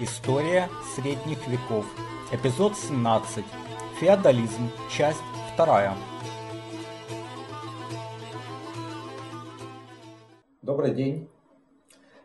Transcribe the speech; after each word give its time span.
История 0.00 0.68
средних 0.96 1.46
веков. 1.46 1.86
Эпизод 2.32 2.76
17. 2.76 3.44
Феодализм. 4.00 4.68
Часть 4.90 5.22
2. 5.56 5.94
Добрый 10.62 10.92
день. 10.96 11.28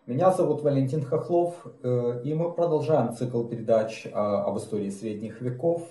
Меня 0.07 0.31
зовут 0.31 0.63
Валентин 0.63 1.05
Хохлов, 1.05 1.67
э, 1.83 2.21
и 2.23 2.33
мы 2.33 2.51
продолжаем 2.51 3.13
цикл 3.13 3.43
передач 3.43 4.07
э, 4.07 4.09
об 4.09 4.57
истории 4.57 4.89
средних 4.89 5.39
веков. 5.39 5.83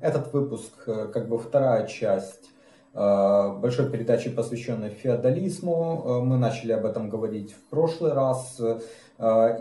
Этот 0.00 0.32
выпуск 0.32 0.84
э, 0.86 1.08
как 1.12 1.28
бы 1.28 1.38
вторая 1.38 1.88
часть 1.88 2.50
большой 2.92 3.90
передачи, 3.90 4.30
посвященной 4.30 4.90
феодализму. 4.90 6.20
Мы 6.22 6.36
начали 6.36 6.70
об 6.70 6.86
этом 6.86 7.08
говорить 7.08 7.52
в 7.52 7.68
прошлый 7.68 8.12
раз. 8.12 8.60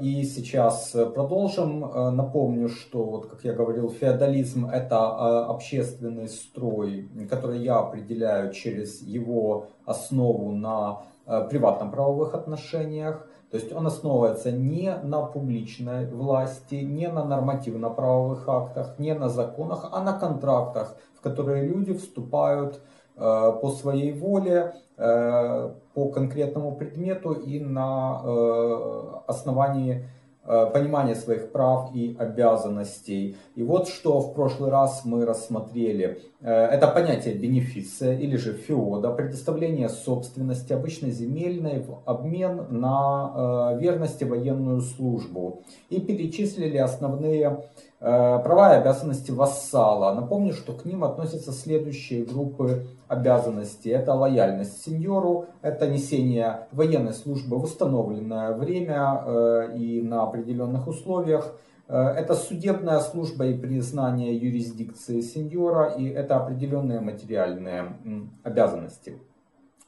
И 0.01 0.23
сейчас 0.23 0.95
продолжим. 1.13 1.81
Напомню, 2.15 2.69
что, 2.69 3.03
вот, 3.03 3.27
как 3.27 3.43
я 3.43 3.53
говорил, 3.53 3.89
феодализм– 3.89 4.65
это 4.73 5.45
общественный 5.45 6.27
строй, 6.27 7.07
который 7.29 7.59
я 7.61 7.77
определяю 7.77 8.51
через 8.51 9.01
его 9.01 9.67
основу 9.85 10.51
на 10.51 11.03
приватно-правовых 11.25 12.33
отношениях. 12.33 13.27
То 13.51 13.57
есть 13.57 13.71
он 13.71 13.85
основывается 13.85 14.51
не 14.51 14.95
на 15.03 15.21
публичной 15.21 16.07
власти, 16.09 16.75
не 16.75 17.07
на 17.07 17.23
нормативно-правовых 17.23 18.49
актах, 18.49 18.97
не 18.97 19.13
на 19.13 19.29
законах, 19.29 19.89
а 19.91 20.01
на 20.01 20.13
контрактах, 20.13 20.97
в 21.15 21.21
которые 21.21 21.67
люди 21.67 21.93
вступают 21.93 22.77
э, 22.77 22.79
по 23.15 23.69
своей 23.79 24.11
воле, 24.11 24.73
э, 24.97 25.71
по 25.93 26.09
конкретному 26.09 26.75
предмету 26.75 27.33
и 27.33 27.59
на 27.59 28.21
э, 28.23 29.03
основании 29.27 30.05
Э, 30.45 30.69
понимание 30.73 31.15
своих 31.15 31.53
прав 31.53 31.95
и 31.95 32.17
обязанностей. 32.19 33.37
И 33.55 33.63
вот 33.63 33.87
что 33.87 34.19
в 34.19 34.33
прошлый 34.33 34.71
раз 34.71 35.03
мы 35.05 35.25
рассмотрели. 35.25 36.19
Э, 36.41 36.65
это 36.65 36.89
понятие 36.89 37.35
бенефиция 37.35 38.19
или 38.19 38.35
же 38.35 38.51
феода, 38.51 39.11
предоставление 39.11 39.87
собственности, 39.87 40.73
обычно 40.73 41.11
земельной, 41.11 41.79
в 41.79 42.01
обмен 42.05 42.65
на 42.71 43.71
э, 43.77 43.79
верность 43.79 44.21
и 44.21 44.25
военную 44.25 44.81
службу. 44.81 45.63
И 45.89 46.01
перечислили 46.01 46.75
основные 46.75 47.63
права 48.03 48.75
и 48.75 48.81
обязанности 48.81 49.31
вассала. 49.31 50.13
Напомню, 50.13 50.51
что 50.53 50.73
к 50.73 50.83
ним 50.83 51.05
относятся 51.05 51.53
следующие 51.53 52.25
группы 52.25 52.85
обязанностей. 53.07 53.91
Это 53.91 54.13
лояльность 54.13 54.83
сеньору, 54.83 55.45
это 55.61 55.87
несение 55.87 56.67
военной 56.71 57.13
службы 57.13 57.57
в 57.57 57.63
установленное 57.63 58.53
время 58.53 59.23
э, 59.25 59.77
и 59.77 60.01
на 60.01 60.23
определенных 60.23 60.87
условиях. 60.87 61.55
Э, 61.87 62.07
это 62.09 62.33
судебная 62.33 62.99
служба 62.99 63.45
и 63.45 63.57
признание 63.57 64.35
юрисдикции 64.35 65.21
сеньора, 65.21 65.93
и 65.97 66.07
это 66.07 66.37
определенные 66.37 66.99
материальные 66.99 67.97
обязанности. 68.43 69.17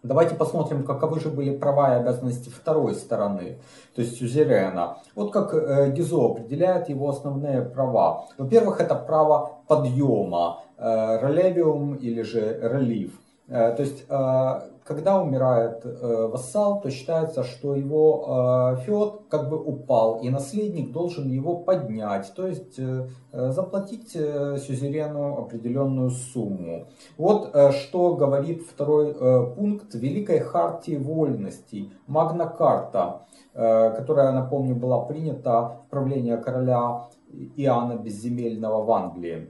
Давайте 0.05 0.35
посмотрим, 0.35 0.83
каковы 0.83 1.19
же 1.19 1.29
были 1.29 1.57
права 1.57 1.95
и 1.95 1.99
обязанности 1.99 2.49
второй 2.49 2.93
стороны, 2.93 3.57
то 3.95 4.01
есть 4.01 4.19
сюзерена. 4.19 4.99
Вот 5.15 5.33
как 5.33 5.51
э, 5.55 5.91
Гизо 5.91 6.25
определяет 6.25 6.89
его 6.89 7.09
основные 7.09 7.63
права. 7.63 8.27
Во-первых, 8.37 8.79
это 8.81 8.93
право 8.93 9.57
подъема, 9.67 10.61
э, 10.77 11.19
релевиум 11.23 11.95
или 11.95 12.21
же 12.21 12.59
релив. 12.61 13.19
Э, 13.47 13.73
то 13.75 13.83
есть 13.83 14.05
когда 14.85 15.19
умирает 15.19 15.83
э, 15.83 16.27
вассал, 16.27 16.79
то 16.79 16.91
считается, 16.91 17.43
что 17.43 17.75
его 17.75 18.75
э, 18.77 18.85
феод 18.85 19.23
как 19.29 19.49
бы 19.49 19.57
упал, 19.57 20.19
и 20.19 20.29
наследник 20.29 20.91
должен 20.91 21.27
его 21.27 21.57
поднять, 21.57 22.31
то 22.35 22.45
есть 22.45 22.77
э, 22.77 23.07
заплатить 23.31 24.15
э, 24.15 24.57
сюзерену 24.59 25.39
определенную 25.39 26.11
сумму. 26.11 26.85
Вот 27.17 27.49
э, 27.55 27.71
что 27.71 28.15
говорит 28.15 28.61
второй 28.61 29.11
э, 29.11 29.55
пункт 29.55 29.95
Великой 29.95 30.39
Хартии 30.39 30.97
Вольностей, 30.97 31.91
Магна 32.05 32.45
Карта, 32.45 33.25
э, 33.55 33.91
которая, 33.97 34.33
напомню, 34.33 34.75
была 34.75 35.03
принята 35.03 35.79
в 35.87 35.89
правление 35.89 36.37
короля 36.37 37.07
Иоанна 37.55 37.95
Безземельного 37.95 38.83
в 38.83 38.91
Англии. 38.91 39.49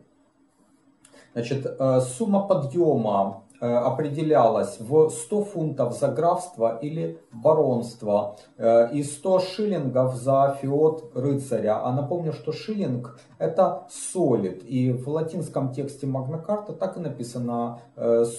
Значит, 1.34 1.66
э, 1.66 2.00
сумма 2.00 2.48
подъема 2.48 3.42
Э, 3.62 3.78
определялась 3.78 4.80
в 4.80 5.10
100 5.10 5.44
фунтов 5.46 5.98
за 5.98 6.10
графство 6.10 6.78
или 6.82 7.20
баронство 7.32 8.38
э, 8.58 8.92
и 8.92 9.02
100 9.02 9.40
шиллингов 9.40 10.16
за 10.16 10.58
феод 10.62 11.12
рыцаря. 11.16 11.82
А 11.82 11.94
напомню, 11.94 12.34
что 12.34 12.52
шиллинг 12.52 13.18
это 13.38 13.84
солид. 13.90 14.64
И 14.66 14.92
в 14.92 15.08
латинском 15.08 15.72
тексте 15.72 16.06
Магнакарта 16.06 16.74
так 16.74 16.98
и 16.98 17.00
написано 17.00 17.80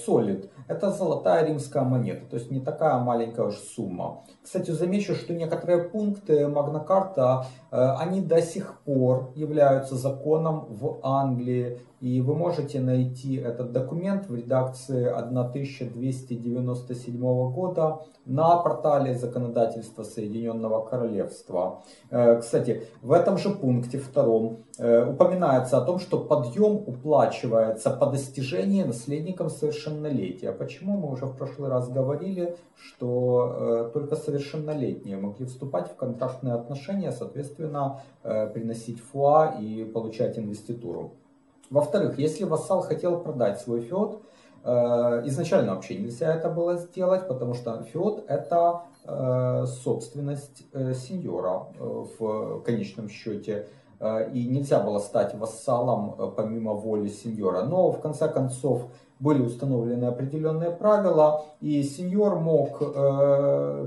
солид. 0.05 0.45
Э, 0.45 0.73
это 0.73 0.91
золотая 0.91 1.45
римская 1.45 1.83
монета, 1.83 2.25
то 2.29 2.35
есть 2.35 2.51
не 2.51 2.59
такая 2.59 2.99
маленькая 2.99 3.47
уж 3.47 3.55
сумма. 3.55 4.23
Кстати, 4.43 4.71
замечу, 4.71 5.15
что 5.15 5.33
некоторые 5.33 5.79
пункты 5.79 6.47
Магнакарта, 6.47 7.45
они 7.71 8.21
до 8.21 8.41
сих 8.41 8.79
пор 8.81 9.31
являются 9.35 9.95
законом 9.95 10.65
в 10.69 10.99
Англии 11.03 11.79
и 11.99 12.21
вы 12.21 12.35
можете 12.35 12.79
найти 12.79 13.35
этот 13.35 13.71
документ 13.71 14.27
в 14.27 14.35
редакции 14.35 15.06
1297 15.09 17.51
года 17.51 18.01
на 18.25 18.57
портале 18.57 19.15
законодательства 19.15 20.03
Соединенного 20.03 20.85
Королевства. 20.85 21.81
Э, 22.09 22.39
кстати, 22.39 22.83
в 23.01 23.13
этом 23.13 23.37
же 23.37 23.49
пункте 23.49 23.97
втором 23.97 24.63
э, 24.77 25.09
упоминается 25.09 25.77
о 25.77 25.81
том, 25.81 25.99
что 25.99 26.19
подъем 26.19 26.75
уплачивается 26.75 27.89
по 27.89 28.07
достижении 28.07 28.83
наследникам 28.83 29.49
совершеннолетия. 29.49 30.51
Почему 30.51 30.97
мы 30.97 31.11
уже 31.11 31.25
в 31.25 31.37
прошлый 31.37 31.69
раз 31.69 31.89
говорили, 31.89 32.57
что 32.75 33.55
э, 33.59 33.89
только 33.93 34.15
совершеннолетние 34.15 35.17
могли 35.17 35.45
вступать 35.45 35.89
в 35.89 35.95
контрактные 35.95 36.53
отношения, 36.53 37.11
соответственно, 37.11 38.01
приносить 38.23 38.99
фуа 38.99 39.55
и 39.59 39.85
получать 39.85 40.37
инвеституру. 40.37 41.13
Во-вторых, 41.69 42.17
если 42.17 42.45
вассал 42.45 42.81
хотел 42.81 43.19
продать 43.19 43.59
свой 43.59 43.81
феод, 43.81 44.21
изначально 45.25 45.75
вообще 45.75 45.97
нельзя 45.97 46.33
это 46.33 46.49
было 46.49 46.75
сделать, 46.75 47.27
потому 47.27 47.53
что 47.53 47.83
феод 47.83 48.25
это 48.27 48.81
э, 49.05 49.65
собственность 49.83 50.63
э, 50.73 50.93
сеньора 50.93 51.67
в 51.79 52.61
конечном 52.61 53.09
счете. 53.09 53.67
И 54.31 54.47
нельзя 54.47 54.79
было 54.79 54.99
стать 54.99 55.33
вассалом 55.33 56.33
помимо 56.35 56.73
воли 56.73 57.07
сеньора. 57.07 57.63
Но 57.63 57.89
в 57.91 57.99
конце 57.99 58.27
концов 58.27 58.83
были 59.19 59.41
установлены 59.41 60.05
определенные 60.05 60.69
правила, 60.69 61.45
и 61.61 61.81
сеньор 61.81 62.39
мог 62.39 62.77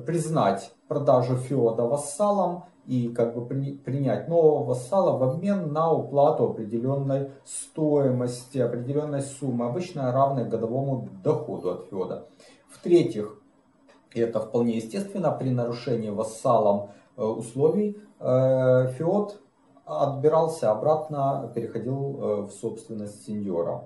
признать 0.05 0.73
продажу 0.89 1.37
феода 1.37 1.85
вассалом 1.85 2.65
и 2.91 3.09
как 3.09 3.37
бы 3.37 3.47
при, 3.47 3.75
принять 3.75 4.27
нового 4.27 4.65
вассала 4.65 5.17
в 5.17 5.23
обмен 5.23 5.73
на 5.73 5.93
уплату 5.93 6.51
определенной 6.51 7.31
стоимости, 7.45 8.59
определенной 8.59 9.23
суммы, 9.23 9.67
обычно 9.67 10.11
равной 10.11 10.45
годовому 10.45 11.09
доходу 11.23 11.71
от 11.71 11.85
феода. 11.89 12.27
В-третьих, 12.69 13.41
это 14.13 14.41
вполне 14.41 14.79
естественно, 14.79 15.31
при 15.31 15.51
нарушении 15.51 16.11
вассалом 16.11 16.91
э, 17.17 17.23
условий 17.23 17.97
э, 18.19 18.89
феод 18.99 19.41
отбирался 19.85 20.73
обратно, 20.73 21.49
переходил 21.55 21.97
э, 21.97 22.41
в 22.43 22.51
собственность 22.51 23.25
сеньора. 23.25 23.85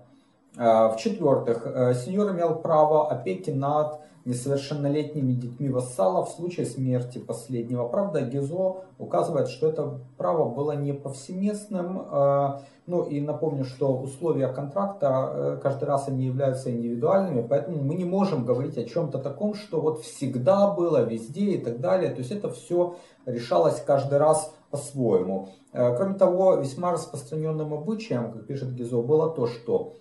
В-четвертых, 0.56 1.65
сеньор 1.97 2.31
имел 2.31 2.54
право 2.54 3.10
опеки 3.10 3.50
над 3.50 3.98
несовершеннолетними 4.24 5.32
детьми 5.32 5.68
вассала 5.68 6.24
в 6.24 6.30
случае 6.30 6.66
смерти 6.66 7.18
последнего. 7.18 7.86
Правда, 7.88 8.22
Гизо 8.22 8.76
указывает, 8.98 9.48
что 9.48 9.68
это 9.68 10.00
право 10.16 10.48
было 10.48 10.72
не 10.72 10.92
повсеместным. 10.92 12.06
Э, 12.10 12.60
ну 12.86 13.03
и 13.03 13.21
напомню, 13.21 13.65
что 13.65 13.97
условия 13.97 14.48
контракта 14.48 15.30
э, 15.32 15.59
каждый 15.62 15.84
раз 15.84 16.09
они 16.09 16.24
являются 16.24 16.71
индивидуальными, 16.71 17.47
поэтому 17.47 17.82
мы 17.82 17.94
не 17.94 18.04
можем 18.04 18.44
говорить 18.44 18.78
о 18.78 18.84
чем-то 18.84 19.18
таком, 19.18 19.54
что 19.54 19.80
вот 19.80 20.03
всегда 20.03 20.70
было, 20.70 21.03
везде 21.03 21.53
и 21.53 21.59
так 21.59 21.80
далее. 21.80 22.10
То 22.10 22.18
есть 22.18 22.30
это 22.30 22.50
все 22.50 22.97
решалось 23.27 23.80
каждый 23.80 24.18
раз 24.18 24.54
по-своему. 24.70 25.50
Э, 25.72 25.94
кроме 25.97 26.15
того, 26.15 26.54
весьма 26.54 26.92
распространенным 26.92 27.74
обычаем, 27.74 28.32
как 28.32 28.47
пишет 28.47 28.74
Гизо, 28.74 29.03
было 29.03 29.30
то, 29.30 29.47
что 29.47 29.94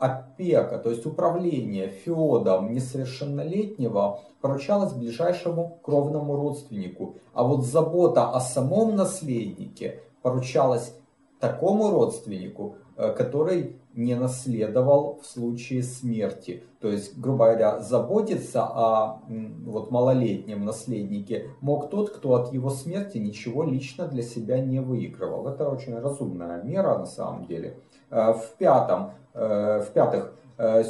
опека, 0.00 0.78
то 0.78 0.90
есть 0.90 1.06
управление 1.06 1.88
феодом 1.88 2.72
несовершеннолетнего 2.72 4.20
поручалось 4.40 4.94
ближайшему 4.94 5.78
кровному 5.82 6.36
родственнику, 6.36 7.16
а 7.34 7.44
вот 7.44 7.64
забота 7.64 8.30
о 8.30 8.40
самом 8.40 8.96
наследнике 8.96 10.00
поручалась 10.22 10.94
такому 11.38 11.90
родственнику, 11.90 12.76
э, 12.96 13.12
который 13.12 13.76
не 13.94 14.14
наследовал 14.14 15.20
в 15.20 15.26
случае 15.26 15.82
смерти. 15.82 16.62
То 16.80 16.88
есть, 16.88 17.18
грубо 17.18 17.46
говоря, 17.46 17.80
заботиться 17.80 18.62
о 18.62 19.20
вот, 19.28 19.90
малолетнем 19.90 20.64
наследнике 20.64 21.48
мог 21.60 21.90
тот, 21.90 22.10
кто 22.10 22.34
от 22.34 22.52
его 22.52 22.70
смерти 22.70 23.18
ничего 23.18 23.64
лично 23.64 24.06
для 24.06 24.22
себя 24.22 24.60
не 24.60 24.80
выигрывал. 24.80 25.48
Это 25.48 25.68
очень 25.68 25.98
разумная 25.98 26.62
мера 26.62 26.98
на 26.98 27.06
самом 27.06 27.46
деле. 27.46 27.78
Э, 28.10 28.32
в, 28.32 28.56
пятом, 28.58 29.12
э, 29.34 29.80
в 29.80 29.92
пятых, 29.92 30.34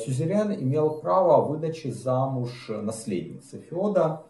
сюзерен 0.04 0.52
имел 0.52 0.98
право 1.00 1.46
выдачи 1.46 1.92
замуж 1.92 2.68
наследницы 2.68 3.60
Феода 3.60 4.24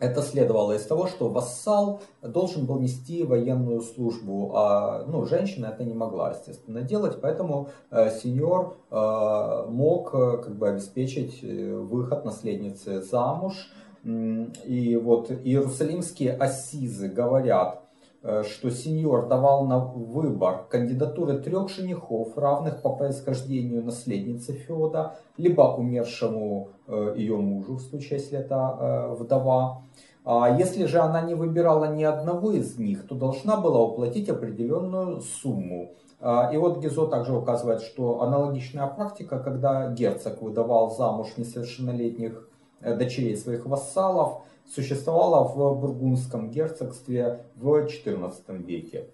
это 0.00 0.22
следовало 0.22 0.72
из 0.72 0.86
того, 0.86 1.08
что 1.08 1.28
вассал 1.28 2.00
должен 2.22 2.66
был 2.66 2.78
нести 2.78 3.24
военную 3.24 3.80
службу, 3.80 4.52
а 4.54 5.04
ну, 5.08 5.26
женщина 5.26 5.66
это 5.66 5.84
не 5.84 5.94
могла, 5.94 6.30
естественно, 6.30 6.82
делать, 6.82 7.20
поэтому 7.20 7.70
э, 7.90 8.10
сеньор 8.10 8.76
э, 8.90 9.66
мог 9.68 10.14
э, 10.14 10.38
как 10.38 10.56
бы 10.56 10.68
обеспечить 10.68 11.40
э, 11.42 11.74
выход 11.74 12.24
наследницы 12.24 13.02
замуж. 13.02 13.70
И 14.04 14.96
вот 15.02 15.30
иерусалимские 15.32 16.32
ассизы 16.34 17.08
говорят, 17.08 17.82
э, 17.82 17.87
что 18.22 18.70
сеньор 18.70 19.28
давал 19.28 19.64
на 19.66 19.78
выбор 19.78 20.66
кандидатуры 20.68 21.38
трех 21.38 21.68
женихов, 21.68 22.36
равных 22.36 22.82
по 22.82 22.94
происхождению 22.96 23.84
наследницы 23.84 24.52
Феода, 24.52 25.16
либо 25.36 25.62
умершему 25.62 26.70
ее 27.14 27.36
мужу, 27.36 27.76
в 27.76 27.80
случае, 27.80 28.18
если 28.18 28.38
это 28.38 29.14
вдова, 29.18 29.82
а 30.30 30.54
если 30.58 30.84
же 30.84 30.98
она 30.98 31.22
не 31.22 31.34
выбирала 31.34 31.86
ни 31.86 32.04
одного 32.04 32.52
из 32.52 32.78
них, 32.78 33.06
то 33.06 33.14
должна 33.14 33.56
была 33.56 33.80
уплатить 33.80 34.28
определенную 34.28 35.22
сумму. 35.22 35.92
А, 36.20 36.50
и 36.52 36.56
вот 36.58 36.82
Гизо 36.82 37.06
также 37.06 37.34
указывает, 37.34 37.80
что 37.80 38.20
аналогичная 38.20 38.86
практика, 38.88 39.38
когда 39.38 39.90
герцог 39.90 40.42
выдавал 40.42 40.90
замуж 40.90 41.28
несовершеннолетних 41.38 42.46
э, 42.80 42.94
дочерей 42.94 43.38
своих 43.38 43.64
вассалов, 43.64 44.42
существовала 44.74 45.48
в 45.48 45.80
Бургундском 45.80 46.50
герцогстве 46.50 47.44
в 47.56 47.68
XIV 47.68 48.32
веке. 48.62 49.06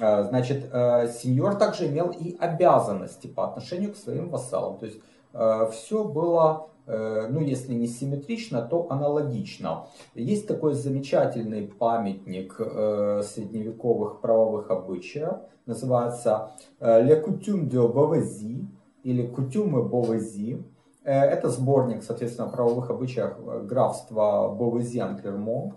А, 0.00 0.24
значит, 0.24 0.68
э, 0.72 1.08
сеньор 1.08 1.56
также 1.56 1.86
имел 1.86 2.10
и 2.10 2.36
обязанности 2.38 3.26
по 3.26 3.44
отношению 3.44 3.92
к 3.92 3.96
своим 3.96 4.28
вассалам. 4.28 4.78
То 4.78 4.86
есть 4.86 4.98
э, 5.32 5.70
все 5.72 6.04
было 6.04 6.68
Э, 6.86 7.28
ну 7.30 7.40
если 7.40 7.74
не 7.74 7.86
симметрично, 7.86 8.62
то 8.62 8.86
аналогично. 8.90 9.86
Есть 10.14 10.46
такой 10.46 10.74
замечательный 10.74 11.66
памятник 11.66 12.56
э, 12.58 13.22
средневековых 13.24 14.20
правовых 14.20 14.70
обычаев, 14.70 15.38
называется 15.66 16.50
э, 16.80 17.02
Le 17.02 17.24
Coutume 17.24 17.68
de 17.68 18.66
или 19.02 19.28
Coutume 19.28 19.88
Beauvaisis. 19.88 20.62
Это 21.04 21.50
сборник, 21.50 22.02
соответственно, 22.02 22.48
правовых 22.48 22.90
обычаев 22.90 23.36
графства 23.66 24.56
Beauvaisis-Клермон, 24.58 25.74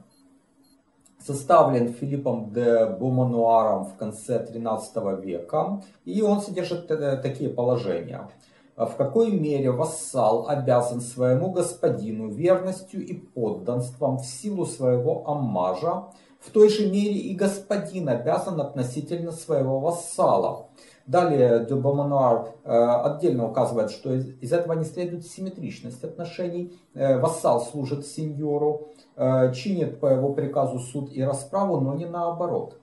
составлен 1.19 1.93
Филиппом 1.93 2.53
де 2.53 2.85
Бомануаром 2.85 3.83
в 3.83 3.95
конце 3.97 4.39
13 4.39 5.21
века, 5.21 5.81
и 6.05 6.21
он 6.21 6.41
содержит 6.41 6.87
такие 6.87 7.49
положения. 7.49 8.29
В 8.77 8.93
какой 8.95 9.31
мере 9.31 9.71
вассал 9.71 10.47
обязан 10.47 11.01
своему 11.01 11.51
господину 11.51 12.29
верностью 12.29 13.05
и 13.05 13.13
подданством 13.13 14.19
в 14.19 14.25
силу 14.25 14.65
своего 14.65 15.27
аммажа, 15.27 16.05
в 16.39 16.51
той 16.51 16.69
же 16.69 16.89
мере 16.89 17.17
и 17.17 17.35
господин 17.35 18.07
обязан 18.07 18.61
относительно 18.61 19.31
своего 19.31 19.79
вассала. 19.79 20.67
Далее 21.07 21.65
Дюбомануар 21.65 22.49
э, 22.65 22.69
отдельно 22.69 23.49
указывает, 23.49 23.91
что 23.91 24.13
из, 24.13 24.51
этого 24.51 24.73
не 24.73 24.83
следует 24.83 25.25
симметричность 25.25 26.03
отношений. 26.03 26.77
Э, 26.93 27.17
вассал 27.17 27.61
служит 27.61 28.05
сеньору, 28.05 28.89
э, 29.15 29.53
чинит 29.53 30.01
по 30.01 30.07
его 30.07 30.33
приказу 30.33 30.79
суд 30.79 31.09
и 31.13 31.23
расправу, 31.23 31.79
но 31.79 31.93
не 31.93 32.05
наоборот. 32.05 32.77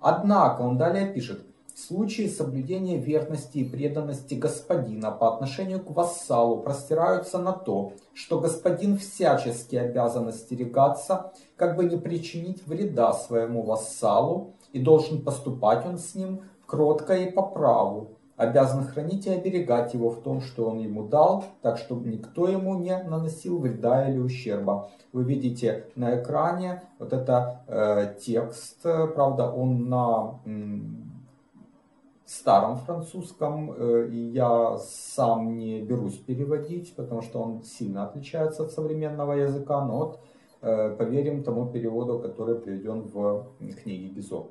Однако 0.00 0.62
он 0.62 0.78
далее 0.78 1.12
пишет, 1.12 1.42
в 1.74 1.78
случае 1.78 2.30
соблюдения 2.30 2.96
верности 2.96 3.58
и 3.58 3.68
преданности 3.68 4.32
господина 4.32 5.10
по 5.10 5.34
отношению 5.34 5.80
к 5.80 5.90
вассалу 5.90 6.62
простираются 6.62 7.36
на 7.36 7.52
то, 7.52 7.92
что 8.14 8.40
господин 8.40 8.96
всячески 8.96 9.76
обязан 9.76 10.28
остерегаться, 10.28 11.34
как 11.56 11.76
бы 11.76 11.84
не 11.84 11.98
причинить 11.98 12.66
вреда 12.66 13.12
своему 13.12 13.62
вассалу, 13.62 14.54
и 14.72 14.78
должен 14.78 15.22
поступать 15.22 15.84
он 15.84 15.98
с 15.98 16.14
ним 16.14 16.40
кротко 16.66 17.14
и 17.14 17.30
по 17.30 17.42
праву, 17.42 18.16
обязан 18.36 18.84
хранить 18.84 19.26
и 19.26 19.30
оберегать 19.30 19.94
его 19.94 20.10
в 20.10 20.20
том, 20.22 20.40
что 20.40 20.68
он 20.68 20.78
ему 20.78 21.08
дал, 21.08 21.44
так 21.62 21.78
чтобы 21.78 22.08
никто 22.08 22.48
ему 22.48 22.78
не 22.78 22.96
наносил 23.02 23.58
вреда 23.58 24.08
или 24.08 24.18
ущерба. 24.18 24.90
Вы 25.12 25.24
видите 25.24 25.86
на 25.96 26.20
экране 26.20 26.82
вот 26.98 27.12
это 27.12 27.62
э, 27.66 28.14
текст, 28.20 28.82
правда 28.82 29.50
он 29.50 29.88
на 29.88 30.40
старом 32.26 32.76
французском, 32.78 33.72
э, 33.72 34.08
я 34.10 34.76
сам 34.78 35.56
не 35.56 35.80
берусь 35.80 36.18
переводить, 36.18 36.94
потому 36.96 37.22
что 37.22 37.40
он 37.40 37.62
сильно 37.62 38.04
отличается 38.04 38.64
от 38.64 38.72
современного 38.72 39.32
языка, 39.32 39.84
но 39.84 39.96
вот 39.96 40.20
э, 40.60 40.96
поверим 40.96 41.44
тому 41.44 41.66
переводу, 41.66 42.18
который 42.18 42.56
приведен 42.56 43.02
в 43.02 43.46
книге 43.82 44.08
Гизо. 44.08 44.48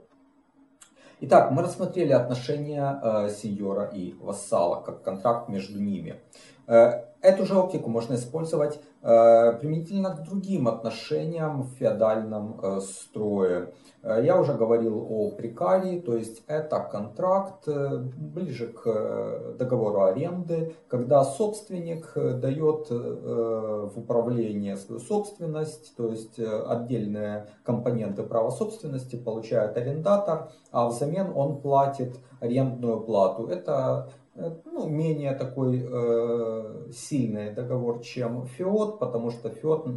Итак, 1.22 1.52
мы 1.52 1.62
рассмотрели 1.62 2.12
отношения 2.12 3.00
э, 3.02 3.30
сеньора 3.30 3.86
и 3.86 4.14
вассала, 4.20 4.82
как 4.82 5.02
контракт 5.02 5.48
между 5.48 5.80
ними. 5.80 6.20
Эту 6.68 7.46
же 7.46 7.56
оптику 7.56 7.90
можно 7.92 8.16
использовать 8.16 8.80
применительно 9.06 10.16
к 10.16 10.24
другим 10.24 10.68
отношениям 10.68 11.62
в 11.62 11.70
феодальном 11.78 12.82
строе. 12.82 13.72
Э, 14.06 14.24
я 14.24 14.40
уже 14.40 14.54
говорил 14.54 15.06
о 15.10 15.32
прикарии, 15.32 16.00
то 16.00 16.16
есть 16.16 16.44
это 16.48 16.80
контракт 16.80 17.68
э, 17.68 17.98
ближе 17.98 18.68
к 18.68 18.84
э, 18.86 19.56
договору 19.58 20.04
аренды, 20.04 20.76
когда 20.88 21.24
собственник 21.24 22.14
дает 22.16 22.90
в 22.90 23.92
управление 23.96 24.78
свою 24.78 25.00
собственность, 25.00 25.96
то 25.96 26.10
есть 26.10 26.40
отдельные 26.40 27.48
компоненты 27.64 28.24
права 28.24 28.52
собственности 28.52 29.16
получает 29.16 29.78
арендатор, 29.78 30.52
а 30.72 30.88
взамен 30.88 31.32
он 31.36 31.62
платит 31.62 32.18
арендную 32.40 33.02
плату. 33.02 33.48
Это 33.48 34.10
ну, 34.36 34.88
менее 34.88 35.34
такой 35.34 35.86
э, 35.88 36.92
сильный 36.92 37.54
договор, 37.54 38.02
чем 38.02 38.46
ФИОТ, 38.46 39.00
потому 39.00 39.32
что 39.32 39.50
ФИОТ 39.50 39.88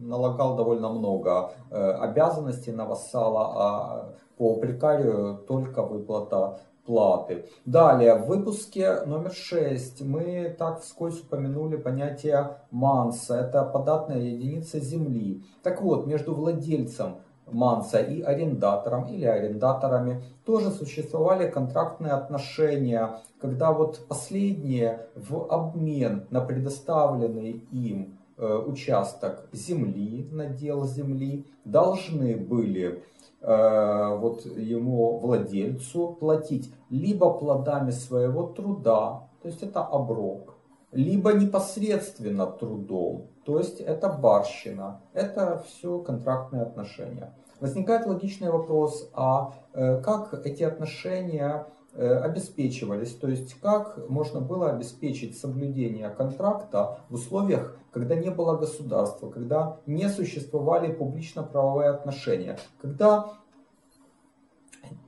налагал 0.00 0.56
довольно 0.56 0.88
много 0.88 1.52
э, 1.70 1.92
обязанностей 1.92 2.72
на 2.72 2.86
вассала, 2.86 3.52
а 3.56 4.12
по 4.36 4.56
прикарию 4.56 5.38
только 5.48 5.82
выплата 5.82 6.60
платы. 6.86 7.46
Далее, 7.64 8.14
в 8.14 8.26
выпуске 8.26 9.02
номер 9.02 9.32
6 9.32 10.02
мы 10.02 10.54
так 10.56 10.80
вскользь 10.80 11.20
упомянули 11.20 11.76
понятие 11.76 12.58
манса. 12.70 13.34
Это 13.36 13.64
податная 13.64 14.20
единица 14.20 14.78
земли. 14.78 15.42
Так 15.62 15.82
вот, 15.82 16.06
между 16.06 16.34
владельцем 16.34 17.16
манса 17.46 17.98
и 17.98 18.22
арендатором 18.22 19.06
или 19.08 19.24
арендаторами 19.24 20.24
тоже 20.44 20.70
существовали 20.70 21.50
контрактные 21.50 22.12
отношения, 22.12 23.20
когда 23.40 23.72
вот 23.72 24.06
последние 24.08 25.06
в 25.14 25.46
обмен 25.50 26.26
на 26.30 26.40
предоставленный 26.40 27.64
им 27.70 28.18
Э, 28.38 28.62
участок 28.66 29.48
земли, 29.52 30.28
надел 30.30 30.84
земли, 30.84 31.46
должны 31.64 32.36
были 32.36 33.02
э, 33.40 34.16
вот 34.18 34.44
ему, 34.44 35.18
владельцу, 35.20 36.18
платить 36.20 36.70
либо 36.90 37.32
плодами 37.32 37.92
своего 37.92 38.42
труда, 38.48 39.26
то 39.40 39.48
есть 39.48 39.62
это 39.62 39.80
оброк, 39.80 40.54
либо 40.92 41.32
непосредственно 41.32 42.46
трудом, 42.46 43.28
то 43.46 43.58
есть 43.58 43.80
это 43.80 44.08
барщина, 44.08 45.00
это 45.14 45.64
все 45.66 45.98
контрактные 46.00 46.62
отношения. 46.62 47.32
Возникает 47.60 48.06
логичный 48.06 48.50
вопрос, 48.50 49.08
а 49.14 49.54
э, 49.72 50.02
как 50.02 50.34
эти 50.44 50.62
отношения 50.62 51.66
Э, 51.98 52.18
обеспечивались, 52.18 53.14
то 53.14 53.26
есть 53.26 53.54
как 53.54 54.10
можно 54.10 54.42
было 54.42 54.70
обеспечить 54.70 55.38
соблюдение 55.38 56.10
контракта 56.10 56.98
в 57.08 57.14
условиях, 57.14 57.74
когда 57.90 58.14
не 58.14 58.30
было 58.30 58.58
государства, 58.58 59.30
когда 59.30 59.78
не 59.86 60.06
существовали 60.10 60.92
публично-правовые 60.92 61.88
отношения, 61.88 62.58
когда 62.82 63.32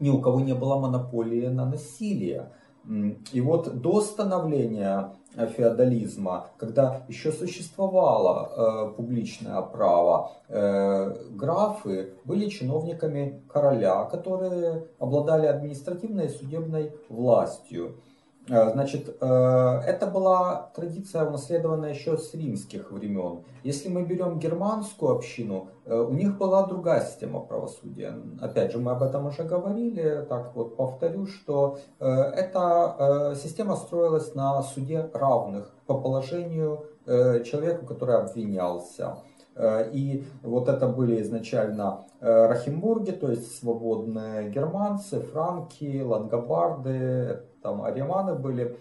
ни 0.00 0.08
у 0.08 0.22
кого 0.22 0.40
не 0.40 0.54
было 0.54 0.78
монополии 0.78 1.48
на 1.48 1.66
насилие. 1.66 2.52
И 3.32 3.40
вот 3.40 3.80
до 3.80 4.00
становления 4.00 5.12
Э, 5.38 5.46
феодализма, 5.46 6.48
когда 6.56 7.04
еще 7.06 7.30
существовало 7.30 8.90
э, 8.90 8.96
публичное 8.96 9.62
право, 9.62 10.32
э, 10.48 11.14
графы 11.30 12.14
были 12.24 12.48
чиновниками 12.48 13.42
короля, 13.48 14.04
которые 14.06 14.88
обладали 14.98 15.46
административной 15.46 16.26
и 16.26 16.30
судебной 16.30 16.92
властью. 17.08 18.00
Э, 18.50 18.70
значит, 18.72 19.16
э, 19.20 19.80
это 19.86 20.06
была 20.06 20.70
традиция, 20.74 21.26
унаследованная 21.26 21.90
еще 21.90 22.16
с 22.16 22.34
римских 22.34 22.90
времен. 22.92 23.42
Если 23.62 23.88
мы 23.88 24.04
берем 24.04 24.38
германскую 24.38 25.12
общину, 25.16 25.68
э, 25.84 25.94
у 25.94 26.12
них 26.12 26.38
была 26.38 26.66
другая 26.66 27.04
система 27.04 27.40
правосудия. 27.40 28.14
Опять 28.40 28.72
же, 28.72 28.78
мы 28.78 28.92
об 28.92 29.02
этом 29.02 29.26
уже 29.26 29.42
говорили, 29.42 30.24
так 30.28 30.54
вот 30.54 30.76
повторю, 30.76 31.26
что 31.26 31.78
эта 31.98 33.34
система 33.42 33.76
строилась 33.76 34.34
на 34.34 34.62
суде 34.62 35.10
равных 35.12 35.74
по 35.86 35.98
положению 35.98 36.86
человеку, 37.06 37.86
который 37.86 38.16
обвинялся. 38.16 39.18
И 39.92 40.24
вот 40.42 40.68
это 40.68 40.86
были 40.86 41.20
изначально 41.22 42.04
Рахимбурги, 42.20 43.10
то 43.10 43.30
есть 43.30 43.58
свободные 43.58 44.50
германцы, 44.50 45.20
франки, 45.20 46.02
лангобарды, 46.02 47.42
там 47.62 47.82
ариманы 47.82 48.34
были. 48.34 48.78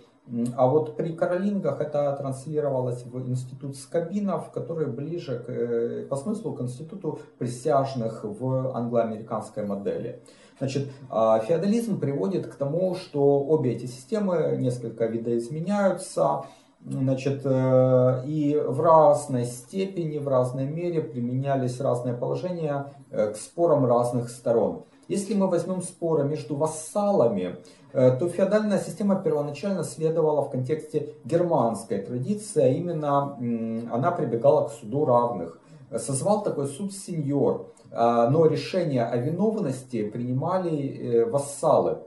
А 0.57 0.67
вот 0.67 0.97
при 0.97 1.13
каролингах 1.13 1.79
это 1.79 2.13
транслировалось 2.17 3.05
в 3.05 3.29
институт 3.29 3.77
скабинов, 3.77 4.51
который 4.51 4.87
ближе 4.87 5.39
к, 5.39 5.49
э, 5.49 6.05
по 6.09 6.17
смыслу 6.17 6.53
к 6.53 6.61
институту 6.61 7.19
присяжных 7.37 8.25
в 8.25 8.75
англоамериканской 8.75 9.65
модели. 9.65 10.21
Значит, 10.59 10.89
а, 11.09 11.39
феодализм 11.39 11.99
приводит 11.99 12.47
к 12.47 12.55
тому, 12.55 12.95
что 12.95 13.39
обе 13.39 13.73
эти 13.73 13.85
системы 13.85 14.57
несколько 14.59 15.05
видоизменяются, 15.05 16.45
значит, 16.83 17.41
э, 17.45 18.23
и 18.25 18.59
в 18.67 18.81
разной 18.81 19.45
степени, 19.45 20.17
в 20.17 20.27
разной 20.27 20.65
мере 20.65 21.01
применялись 21.01 21.79
разные 21.79 22.15
положения 22.15 22.93
э, 23.11 23.33
к 23.33 23.35
спорам 23.37 23.85
разных 23.85 24.29
сторон. 24.29 24.83
Если 25.07 25.33
мы 25.35 25.47
возьмем 25.47 25.81
споры 25.81 26.23
между 26.25 26.55
вассалами, 26.55 27.57
то 27.97 28.29
феодальная 28.29 28.77
система 28.77 29.15
первоначально 29.15 29.83
следовала 29.83 30.43
в 30.43 30.51
контексте 30.51 31.15
германской 31.25 31.97
традиции, 31.99 32.61
а 32.61 32.67
именно 32.67 33.35
она 33.91 34.11
прибегала 34.11 34.67
к 34.67 34.71
суду 34.73 35.03
равных. 35.03 35.59
Созвал 35.97 36.43
такой 36.43 36.67
суд 36.67 36.93
сеньор, 36.93 37.73
а, 37.91 38.29
но 38.29 38.45
решение 38.45 39.03
о 39.03 39.17
виновности 39.17 40.07
принимали 40.07 40.77
э, 40.77 41.25
вассалы. 41.25 42.03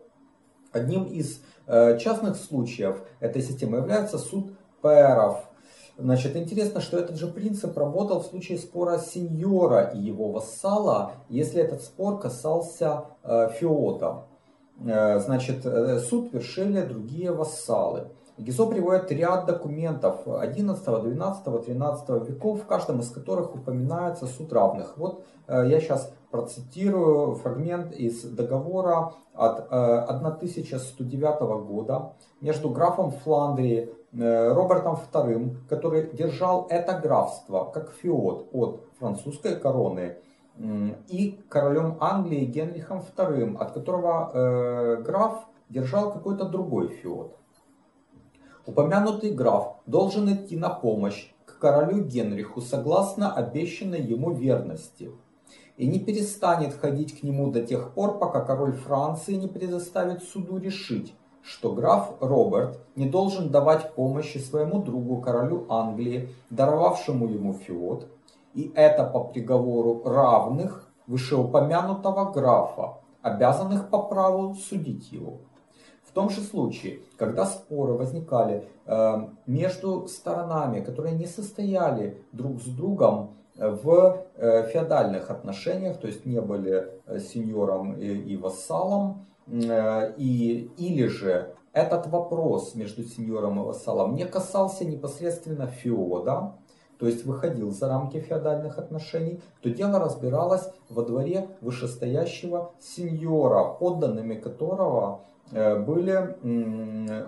Одним 0.70 1.06
из 1.06 1.40
э, 1.66 1.98
частных 1.98 2.36
случаев 2.36 3.02
этой 3.18 3.42
системы 3.42 3.78
является 3.78 4.18
суд 4.18 4.52
пэров. 4.82 5.44
Значит, 5.98 6.36
интересно, 6.36 6.80
что 6.80 6.98
этот 6.98 7.16
же 7.16 7.26
принцип 7.26 7.76
работал 7.76 8.20
в 8.20 8.26
случае 8.26 8.58
спора 8.58 8.98
сеньора 8.98 9.90
и 9.92 9.98
его 9.98 10.30
вассала, 10.30 11.14
если 11.28 11.60
этот 11.60 11.82
спор 11.82 12.20
касался 12.20 13.06
феода. 13.58 14.29
Э, 14.86 15.18
значит, 15.18 15.66
э, 15.66 15.98
суд 15.98 16.32
вершили 16.32 16.82
другие 16.82 17.32
вассалы. 17.32 18.08
Гизо 18.38 18.66
приводит 18.66 19.12
ряд 19.12 19.44
документов 19.44 20.26
11, 20.26 20.84
12, 20.84 21.64
13 21.66 22.08
веков, 22.28 22.62
в 22.62 22.66
каждом 22.66 23.00
из 23.00 23.10
которых 23.10 23.54
упоминается 23.54 24.26
суд 24.26 24.52
равных. 24.52 24.96
Вот 24.96 25.22
э, 25.46 25.66
я 25.68 25.80
сейчас 25.80 26.10
процитирую 26.30 27.34
фрагмент 27.34 27.92
из 27.92 28.22
договора 28.22 29.12
от 29.34 29.70
1109 29.70 31.66
года 31.66 32.12
между 32.40 32.70
графом 32.70 33.10
Фландрии 33.10 33.92
Робертом 34.12 34.96
II, 35.12 35.66
который 35.68 36.10
держал 36.12 36.66
это 36.70 36.98
графство 36.98 37.64
как 37.64 37.90
феод 37.90 38.48
от 38.52 38.84
французской 38.98 39.56
короны, 39.56 40.18
и 41.08 41.40
королем 41.48 41.96
Англии 42.00 42.44
Генрихом 42.44 43.02
II, 43.16 43.56
от 43.56 43.72
которого 43.72 44.30
э, 44.32 45.02
граф 45.02 45.46
держал 45.70 46.12
какой-то 46.12 46.44
другой 46.44 46.88
феод. 46.88 47.36
Упомянутый 48.66 49.32
граф 49.32 49.76
должен 49.86 50.32
идти 50.32 50.56
на 50.56 50.68
помощь 50.68 51.32
к 51.46 51.58
королю 51.58 52.04
Генриху 52.04 52.60
согласно 52.60 53.32
обещанной 53.32 54.02
ему 54.02 54.32
верности 54.32 55.10
и 55.78 55.86
не 55.86 55.98
перестанет 55.98 56.74
ходить 56.74 57.18
к 57.18 57.22
нему 57.22 57.50
до 57.50 57.62
тех 57.62 57.94
пор, 57.94 58.18
пока 58.18 58.42
король 58.42 58.74
Франции 58.74 59.34
не 59.34 59.48
предоставит 59.48 60.22
суду 60.24 60.58
решить, 60.58 61.14
что 61.42 61.72
граф 61.72 62.16
Роберт 62.20 62.78
не 62.96 63.08
должен 63.08 63.50
давать 63.50 63.94
помощи 63.94 64.36
своему 64.36 64.82
другу 64.82 65.22
королю 65.22 65.64
Англии, 65.70 66.28
даровавшему 66.50 67.26
ему 67.28 67.54
феод, 67.54 68.08
и 68.54 68.72
это 68.74 69.04
по 69.04 69.24
приговору 69.24 70.02
равных 70.04 70.90
вышеупомянутого 71.06 72.32
графа, 72.32 72.98
обязанных 73.22 73.90
по 73.90 74.02
праву 74.02 74.54
судить 74.54 75.12
его. 75.12 75.38
В 76.02 76.12
том 76.12 76.30
же 76.30 76.40
случае, 76.40 77.00
когда 77.16 77.46
споры 77.46 77.92
возникали 77.92 78.68
э, 78.86 79.28
между 79.46 80.08
сторонами, 80.08 80.80
которые 80.80 81.14
не 81.14 81.26
состояли 81.26 82.24
друг 82.32 82.60
с 82.60 82.66
другом 82.66 83.36
в 83.60 84.26
э, 84.36 84.68
феодальных 84.72 85.30
отношениях, 85.30 85.98
то 85.98 86.06
есть 86.06 86.24
не 86.24 86.40
были 86.40 86.88
э, 87.06 87.18
сеньором 87.18 87.92
и, 87.92 88.06
и 88.06 88.36
вассалом, 88.36 89.26
э, 89.46 90.14
и, 90.16 90.70
или 90.78 91.06
же 91.06 91.54
этот 91.72 92.06
вопрос 92.06 92.74
между 92.74 93.04
сеньором 93.04 93.60
и 93.60 93.64
вассалом 93.64 94.14
не 94.14 94.24
касался 94.24 94.84
непосредственно 94.84 95.66
феода, 95.66 96.54
то 97.00 97.06
есть 97.06 97.24
выходил 97.24 97.70
за 97.72 97.88
рамки 97.88 98.20
феодальных 98.20 98.78
отношений, 98.78 99.40
то 99.62 99.70
дело 99.70 99.98
разбиралось 99.98 100.68
во 100.90 101.02
дворе 101.02 101.48
вышестоящего 101.62 102.72
сеньора, 102.78 103.72
подданными 103.72 104.34
которого 104.34 105.22
э, 105.50 105.78
были 105.78 106.36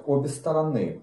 обе 0.05 0.29
стороны. 0.29 1.01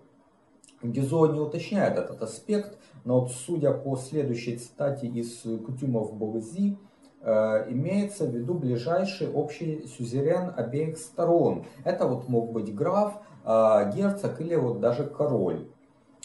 Гизо 0.84 1.26
не 1.26 1.40
уточняет 1.40 1.98
этот 1.98 2.22
аспект, 2.22 2.78
но 3.06 3.22
вот 3.22 3.32
судя 3.32 3.74
по 3.74 3.98
следующей 3.98 4.58
цитате 4.58 5.08
из 5.08 5.42
Кутюмов 5.66 6.14
Бовези, 6.14 6.78
э, 7.22 7.72
имеется 7.72 8.26
в 8.26 8.30
виду 8.30 8.54
ближайший 8.54 9.32
общий 9.32 9.88
сюзерен 9.88 10.54
обеих 10.56 11.00
сторон. 11.00 11.66
Это 11.86 12.06
вот 12.06 12.30
мог 12.30 12.52
быть 12.52 12.74
граф, 12.76 13.16
э, 13.46 13.92
герцог 13.96 14.40
или 14.40 14.56
вот 14.56 14.80
даже 14.80 15.06
король. 15.06 15.68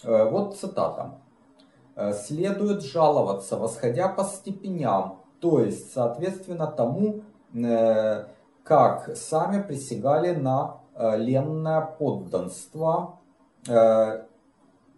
Вот 0.02 0.58
цитата. 0.58 1.18
Э, 1.96 2.12
следует 2.12 2.82
жаловаться, 2.82 3.56
восходя 3.56 4.08
по 4.08 4.24
степеням, 4.24 5.20
то 5.40 5.60
есть 5.60 5.92
соответственно 5.92 6.66
тому, 6.66 7.22
э, 7.54 8.24
как 8.64 9.16
сами 9.16 9.62
присягали 9.62 10.34
на 10.34 10.78
э, 10.94 11.16
ленное 11.18 11.82
подданство, 11.82 13.18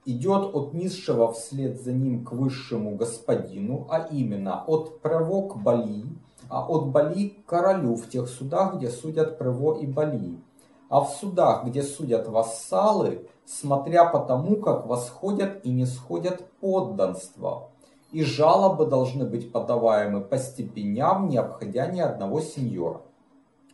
идет 0.04 0.54
от 0.54 0.74
низшего 0.74 1.32
вслед 1.32 1.80
за 1.80 1.92
ним 1.92 2.24
к 2.24 2.32
высшему 2.32 2.96
господину, 2.96 3.86
а 3.88 4.08
именно 4.10 4.64
от 4.66 5.00
Прево 5.00 5.48
к 5.48 5.56
Бали, 5.56 6.02
а 6.48 6.66
от 6.66 6.88
Бали 6.88 7.28
к 7.28 7.46
королю 7.46 7.94
в 7.94 8.08
тех 8.08 8.28
судах, 8.28 8.74
где 8.74 8.90
судят 8.90 9.38
Прево 9.38 9.78
и 9.78 9.86
Бали. 9.86 10.40
А 10.88 11.00
в 11.00 11.10
судах, 11.10 11.64
где 11.64 11.82
судят 11.82 12.28
вассалы, 12.28 13.26
смотря 13.44 14.04
по 14.04 14.20
тому, 14.20 14.56
как 14.56 14.86
восходят 14.86 15.64
и 15.64 15.70
не 15.70 15.84
сходят 15.84 16.48
подданства. 16.60 17.70
И 18.12 18.22
жалобы 18.22 18.86
должны 18.86 19.24
быть 19.24 19.50
подаваемы 19.50 20.20
по 20.20 20.38
степеням, 20.38 21.28
не 21.28 21.38
обходя 21.38 21.86
ни 21.86 22.00
одного 22.00 22.40
сеньора. 22.40 23.02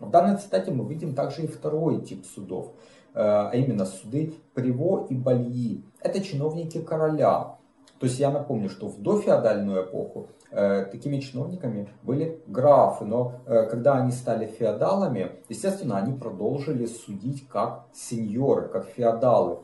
В 0.00 0.10
данной 0.10 0.38
цитате 0.38 0.72
мы 0.72 0.88
видим 0.88 1.14
также 1.14 1.42
и 1.42 1.46
второй 1.46 2.00
тип 2.00 2.24
судов, 2.26 2.72
э, 3.14 3.20
а 3.20 3.50
именно 3.52 3.84
суды 3.84 4.34
Приво 4.54 5.06
и 5.08 5.14
Бальи. 5.14 5.84
Это 6.00 6.20
чиновники 6.20 6.80
короля. 6.80 7.56
То 8.02 8.06
есть 8.06 8.18
я 8.18 8.30
напомню, 8.30 8.68
что 8.68 8.88
в 8.88 9.00
дофеодальную 9.00 9.84
эпоху 9.84 10.28
Э, 10.54 10.84
такими 10.84 11.18
чиновниками 11.18 11.88
были 12.02 12.42
графы, 12.46 13.06
но 13.06 13.40
э, 13.46 13.66
когда 13.70 13.94
они 13.94 14.12
стали 14.12 14.44
феодалами, 14.44 15.32
естественно, 15.48 15.96
они 15.96 16.12
продолжили 16.12 16.84
судить 16.84 17.48
как 17.48 17.86
сеньоры, 17.94 18.68
как 18.68 18.84
феодалы. 18.84 19.60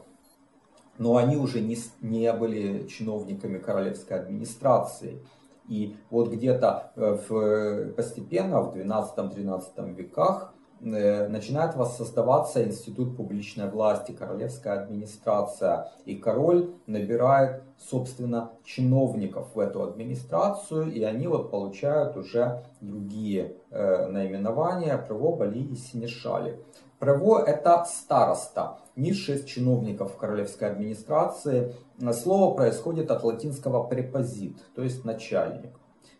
Но 0.96 1.18
они 1.18 1.36
уже 1.36 1.60
не, 1.60 1.76
не 2.00 2.32
были 2.32 2.86
чиновниками 2.86 3.58
королевской 3.58 4.18
администрации. 4.18 5.20
И 5.68 5.94
вот 6.08 6.30
где-то 6.30 6.92
э, 6.96 7.18
в, 7.28 7.92
постепенно 7.92 8.62
в 8.62 8.74
12-13 8.74 9.94
веках 9.94 10.54
начинает 10.80 11.74
воссоздаваться 11.74 12.64
институт 12.64 13.16
публичной 13.16 13.68
власти, 13.68 14.12
королевская 14.12 14.82
администрация. 14.82 15.90
И 16.04 16.14
король 16.14 16.70
набирает, 16.86 17.62
собственно, 17.78 18.52
чиновников 18.64 19.54
в 19.54 19.58
эту 19.58 19.82
администрацию, 19.82 20.92
и 20.92 21.02
они 21.02 21.26
вот 21.26 21.50
получают 21.50 22.16
уже 22.16 22.62
другие 22.80 23.56
э, 23.70 24.06
наименования 24.06 24.96
Прево, 24.98 25.36
Бали 25.36 25.60
и 25.60 25.74
Синешали. 25.74 26.60
Прево 26.98 27.42
это 27.44 27.84
староста, 27.84 28.78
низший 28.96 29.36
из 29.36 29.44
чиновников 29.44 30.16
королевской 30.16 30.70
администрации. 30.70 31.74
Слово 32.12 32.54
происходит 32.54 33.10
от 33.10 33.22
латинского 33.22 33.84
препозит, 33.84 34.56
то 34.74 34.82
есть 34.82 35.04
начальник. 35.04 35.70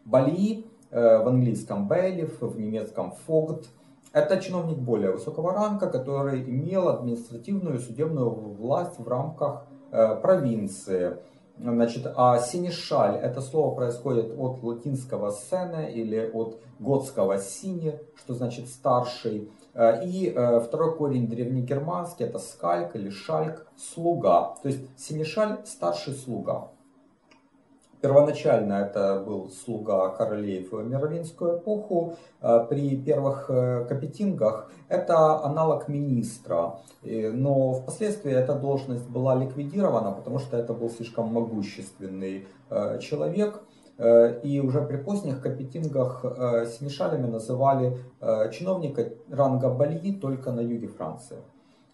Бали 0.04 0.66
э, 0.90 1.18
в 1.18 1.28
английском 1.28 1.88
bailiff, 1.88 2.38
в 2.40 2.58
немецком 2.58 3.12
фогт, 3.26 3.68
Это 4.12 4.40
чиновник 4.40 4.78
более 4.78 5.12
высокого 5.12 5.52
ранга, 5.52 5.88
который 5.88 6.42
имел 6.42 6.88
административную 6.88 7.76
и 7.76 7.82
судебную 7.82 8.30
власть 8.30 8.98
в 8.98 9.06
рамках 9.06 9.66
э, 9.90 10.16
провинции. 10.16 11.18
Значит, 11.58 12.10
а 12.16 12.38
синешаль 12.38 13.16
это 13.16 13.40
слово 13.40 13.74
происходит 13.74 14.32
от 14.38 14.62
латинского 14.62 15.32
сене 15.32 15.92
или 15.92 16.30
от 16.32 16.60
готского 16.78 17.38
сине, 17.38 18.00
что 18.16 18.34
значит 18.34 18.68
старший. 18.68 19.50
Э, 19.74 20.04
и 20.04 20.32
э, 20.34 20.60
второй 20.60 20.96
корень 20.96 21.28
древнегерманский 21.28 22.24
это 22.24 22.38
скальк 22.38 22.96
или 22.96 23.10
шальк, 23.10 23.66
слуга. 23.76 24.54
То 24.62 24.68
есть 24.68 24.80
синешаль 24.96 25.58
старший 25.66 26.14
слуга. 26.14 26.70
Первоначально 28.00 28.74
это 28.74 29.22
был 29.26 29.50
слуга 29.50 30.08
королей 30.10 30.68
в 30.70 30.82
мировинскую 30.84 31.58
эпоху. 31.58 32.16
Э, 32.40 32.66
при 32.68 32.96
первых 32.96 33.46
капетингах 33.46 34.70
это 34.88 35.44
аналог 35.44 35.88
министра. 35.88 36.78
Но 37.02 37.72
впоследствии 37.72 38.32
эта 38.32 38.54
должность 38.54 39.08
была 39.08 39.34
ликвидирована, 39.34 40.12
потому 40.12 40.38
что 40.38 40.56
это 40.56 40.72
был 40.74 40.90
слишком 40.90 41.32
могущественный 41.32 42.46
человек. 43.00 43.62
И 44.44 44.62
уже 44.64 44.80
при 44.82 44.96
поздних 44.96 45.42
капетингах 45.42 46.24
синешалями 46.78 47.26
называли 47.26 47.98
чиновника 48.52 49.12
ранга 49.30 49.70
бальи 49.70 50.12
только 50.12 50.52
на 50.52 50.60
юге 50.60 50.88
Франции. 50.88 51.38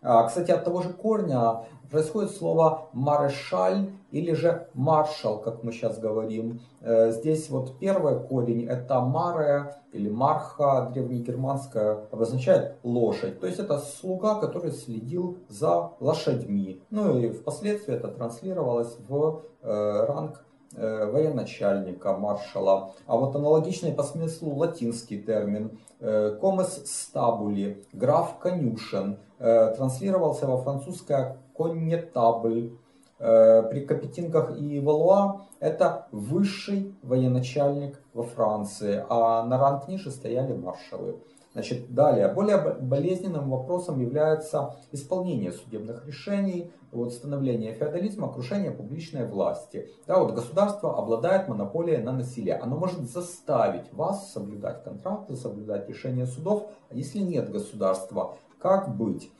А, 0.07 0.25
кстати, 0.25 0.51
от 0.51 0.65
того 0.65 0.83
же 0.83 0.91
корня 0.91 1.65
происходит 1.91 2.33
слово 2.33 2.91
марешаль 2.93 3.91
или 4.11 4.33
же 4.33 4.69
маршал, 4.75 5.41
как 5.41 5.65
мы 5.65 5.73
сейчас 5.73 5.99
говорим. 5.99 6.61
Э, 6.83 7.11
здесь 7.11 7.49
вот 7.49 7.79
первый 7.79 8.21
корень 8.21 8.67
это 8.67 9.01
маре 9.01 9.77
или 9.93 10.11
марха, 10.11 10.91
древнегерманская, 10.93 12.07
обозначает 12.11 12.77
лошадь. 12.83 13.41
То 13.41 13.47
есть 13.47 13.59
это 13.59 13.79
слуга, 13.79 14.35
который 14.35 14.73
следил 14.73 15.39
за 15.49 15.93
лошадьми. 16.01 16.83
Ну 16.91 17.19
и 17.19 17.31
впоследствии 17.31 17.95
это 17.95 18.09
транслировалось 18.09 18.99
в 19.09 19.45
э, 19.63 20.05
ранг 20.07 20.45
э, 20.77 21.11
военачальника, 21.11 22.15
маршала. 22.15 22.93
А 23.07 23.17
вот 23.17 23.35
аналогичный 23.35 23.93
по 23.93 24.03
смыслу 24.03 24.55
латинский 24.55 25.23
термин 25.23 25.79
комес 26.01 26.83
стабули, 26.85 27.83
граф 27.95 28.39
конюшен, 28.39 29.19
транслировался 29.39 30.47
во 30.47 30.59
французское 30.59 31.39
коннетабль. 31.57 32.73
Э, 33.19 33.63
при 33.71 33.81
Капетингах 33.81 34.59
и 34.59 34.81
Валуа 34.81 35.43
это 35.61 36.09
высший 36.11 36.95
военачальник 37.03 38.01
во 38.13 38.25
Франции, 38.25 39.05
а 39.09 39.45
на 39.45 39.57
ранг 39.57 39.89
ниже 39.89 40.11
стояли 40.11 40.53
маршалы. 40.53 41.21
Значит, 41.53 41.95
далее, 41.95 42.27
более 42.29 42.59
болезненным 42.59 43.49
вопросом 43.49 44.01
является 44.01 44.75
исполнение 44.91 45.53
судебных 45.53 46.05
решений, 46.05 46.73
вот, 46.91 47.13
становление 47.13 47.73
феодализма, 47.73 48.33
крушение 48.33 48.73
публичной 48.73 49.25
власти. 49.25 49.89
Да, 50.09 50.19
вот 50.19 50.35
государство 50.35 50.99
обладает 50.99 51.47
монополией 51.47 52.03
на 52.03 52.11
насилие. 52.11 52.57
Оно 52.57 52.77
может 52.77 53.09
заставить 53.09 53.93
вас 53.93 54.33
соблюдать 54.33 54.83
контракты, 54.83 55.37
соблюдать 55.37 55.89
решения 55.89 56.27
судов. 56.27 56.67
А 56.91 56.95
если 56.97 57.21
нет 57.21 57.53
государства, 57.53 58.37
как 58.65 58.97
быть? 58.97 59.31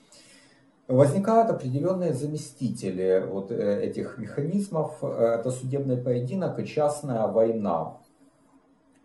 Возникают 0.87 1.49
определенные 1.49 2.13
заместители 2.13 3.27
вот 3.27 3.51
э, 3.51 3.83
этих 3.83 4.19
механизмов. 4.19 4.99
Э, 5.01 5.39
это 5.41 5.51
судебный 5.51 5.97
поединок 5.97 6.59
и 6.59 6.67
частная 6.67 7.27
война. 7.27 7.97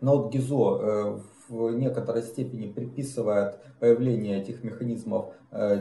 Но 0.02 0.18
вот 0.18 0.30
Гизо 0.30 0.78
э, 0.78 1.18
в 1.48 1.70
некоторой 1.70 2.22
степени 2.22 2.70
приписывает 2.70 3.60
появление 3.80 4.42
этих 4.42 4.62
механизмов 4.62 5.32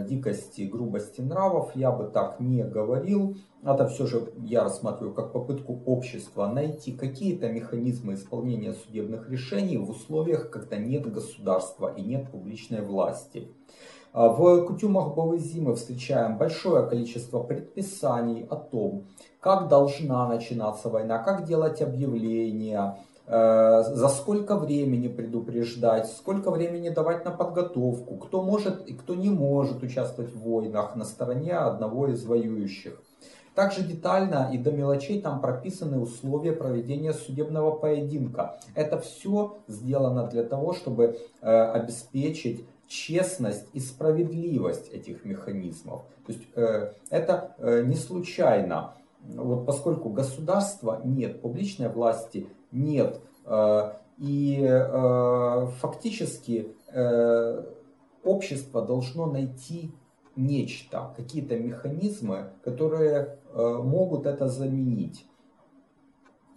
дикости, 0.08 0.62
грубости 0.62 1.22
нравов. 1.22 1.76
Я 1.76 1.92
бы 1.92 2.06
так 2.06 2.40
не 2.40 2.64
говорил. 2.64 3.36
Это 3.64 3.88
все 3.88 4.08
же 4.08 4.34
я 4.38 4.64
рассматриваю 4.64 5.14
как 5.14 5.32
попытку 5.32 5.84
общества 5.86 6.48
найти 6.48 6.94
какие-то 6.94 7.50
механизмы 7.50 8.16
исполнения 8.16 8.74
судебных 8.74 9.30
решений 9.30 9.78
в 9.78 9.90
условиях, 9.90 10.50
когда 10.50 10.78
нет 10.78 11.12
государства 11.12 11.94
и 11.94 12.02
нет 12.02 12.32
публичной 12.32 12.82
власти. 12.82 13.50
А 14.12 14.30
в 14.30 14.66
кутюмах 14.66 15.14
Бавызи 15.14 15.60
мы 15.60 15.76
встречаем 15.76 16.38
большое 16.38 16.88
количество 16.88 17.44
предписаний 17.44 18.48
о 18.50 18.56
том, 18.56 19.06
как 19.40 19.68
должна 19.68 20.28
начинаться 20.28 20.90
война, 20.90 21.20
как 21.20 21.46
делать 21.46 21.80
объявления, 21.82 22.98
э, 23.28 23.84
за 23.84 24.10
сколько 24.10 24.56
времени 24.56 25.08
предупреждать, 25.10 26.08
сколько 26.08 26.50
времени 26.50 26.90
давать 26.90 27.24
на 27.24 27.30
подготовку, 27.30 28.16
кто 28.16 28.42
может 28.42 28.88
и 28.88 28.94
кто 28.94 29.14
не 29.14 29.30
может 29.30 29.84
участвовать 29.84 30.34
в 30.34 30.40
войнах 30.40 30.96
на 30.96 31.06
стороне 31.06 31.54
одного 31.54 32.08
из 32.08 32.26
воюющих. 32.26 33.00
Также 33.54 33.84
детально 33.84 34.50
и 34.52 34.58
до 34.58 34.72
мелочей 34.72 35.22
там 35.22 35.40
прописаны 35.40 36.00
условия 36.00 36.54
проведения 36.54 37.14
судебного 37.14 37.72
поединка. 37.72 38.58
Это 38.74 39.00
все 39.00 39.58
сделано 39.68 40.28
для 40.28 40.44
того, 40.44 40.74
чтобы 40.74 41.20
э, 41.42 41.48
обеспечить 41.48 42.66
честность 42.90 43.68
и 43.74 43.80
справедливость 43.80 44.90
этих 44.90 45.24
механизмов. 45.24 46.02
То 46.26 46.34
есть 46.34 46.44
э, 46.56 46.92
это 47.10 47.56
э, 47.60 47.84
не 47.86 47.96
случайно. 47.96 48.96
Вот 49.22 49.66
поскольку 49.66 50.10
государства 50.10 51.00
нет, 51.04 51.42
публичной 51.42 51.90
власти 51.90 52.48
нет, 52.72 53.22
э, 53.46 53.92
и 54.18 54.60
э, 54.68 55.68
фактически 55.80 56.76
э, 56.92 57.64
общество 58.24 58.82
должно 58.82 59.28
найти 59.28 59.92
нечто, 60.36 61.14
какие-то 61.16 61.58
механизмы, 61.58 62.50
которые 62.64 63.38
э, 63.54 63.80
могут 63.84 64.26
это 64.26 64.48
заменить 64.48 65.26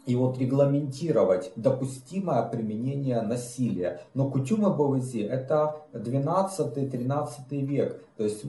и 0.06 0.16
вот 0.16 0.38
регламентировать 0.38 1.52
допустимое 1.56 2.42
применение 2.42 3.20
насилия. 3.22 4.00
Но 4.14 4.30
кутюмы 4.30 4.74
Бавази 4.74 5.20
это 5.20 5.76
12-13 5.92 7.28
век. 7.50 8.02
То 8.16 8.24
есть 8.24 8.44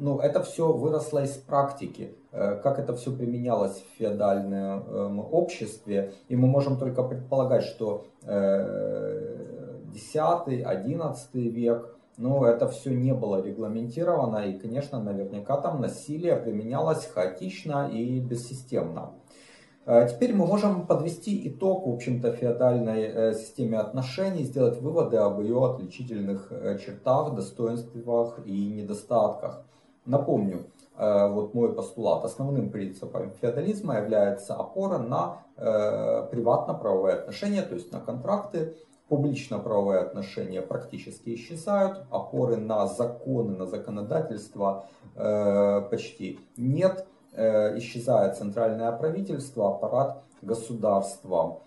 ну, 0.00 0.18
это 0.18 0.42
все 0.42 0.72
выросло 0.72 1.22
из 1.22 1.32
практики, 1.32 2.16
э, 2.32 2.56
как 2.62 2.78
это 2.78 2.94
все 2.94 3.12
применялось 3.12 3.76
в 3.76 3.98
феодальном 3.98 4.84
эм, 4.88 5.20
обществе. 5.20 6.14
И 6.28 6.36
мы 6.36 6.48
можем 6.48 6.78
только 6.78 7.02
предполагать, 7.02 7.64
что 7.64 8.06
10-11 8.24 11.16
э, 11.34 11.38
век, 11.38 11.94
ну, 12.16 12.44
это 12.44 12.66
все 12.68 12.90
не 12.90 13.12
было 13.14 13.42
регламентировано, 13.42 14.46
и, 14.46 14.58
конечно, 14.58 15.02
наверняка 15.02 15.58
там 15.58 15.80
насилие 15.80 16.36
применялось 16.36 17.06
хаотично 17.06 17.88
и 17.90 18.20
бессистемно. 18.20 19.12
А 19.92 20.06
теперь 20.06 20.32
мы 20.32 20.46
можем 20.46 20.86
подвести 20.86 21.48
итог, 21.48 21.84
в 21.84 21.90
общем-то, 21.90 22.30
феодальной 22.30 23.02
э, 23.02 23.34
системе 23.34 23.80
отношений, 23.80 24.44
сделать 24.44 24.80
выводы 24.80 25.16
об 25.16 25.40
ее 25.40 25.66
отличительных 25.66 26.52
э, 26.52 26.78
чертах, 26.78 27.34
достоинствах 27.34 28.38
и 28.46 28.68
недостатках. 28.68 29.64
Напомню, 30.06 30.66
э, 30.96 31.28
вот 31.32 31.54
мой 31.54 31.74
постулат. 31.74 32.24
Основным 32.24 32.70
принципом 32.70 33.32
феодализма 33.40 33.96
является 33.96 34.54
опора 34.54 34.98
на 34.98 35.38
приватно-правовые 35.56 37.16
отношения, 37.16 37.62
то 37.62 37.74
есть 37.74 37.90
на 37.90 37.98
контракты. 37.98 38.76
Публично-правовые 39.08 39.98
отношения 39.98 40.62
практически 40.62 41.34
исчезают, 41.34 42.04
опоры 42.12 42.56
на 42.56 42.86
законы, 42.86 43.56
на 43.56 43.66
законодательство 43.66 44.86
почти 45.90 46.38
нет. 46.56 47.08
Э, 47.32 47.78
исчезает 47.78 48.36
центральное 48.36 48.90
правительство, 48.90 49.70
аппарат 49.70 50.22
государства. 50.42 51.60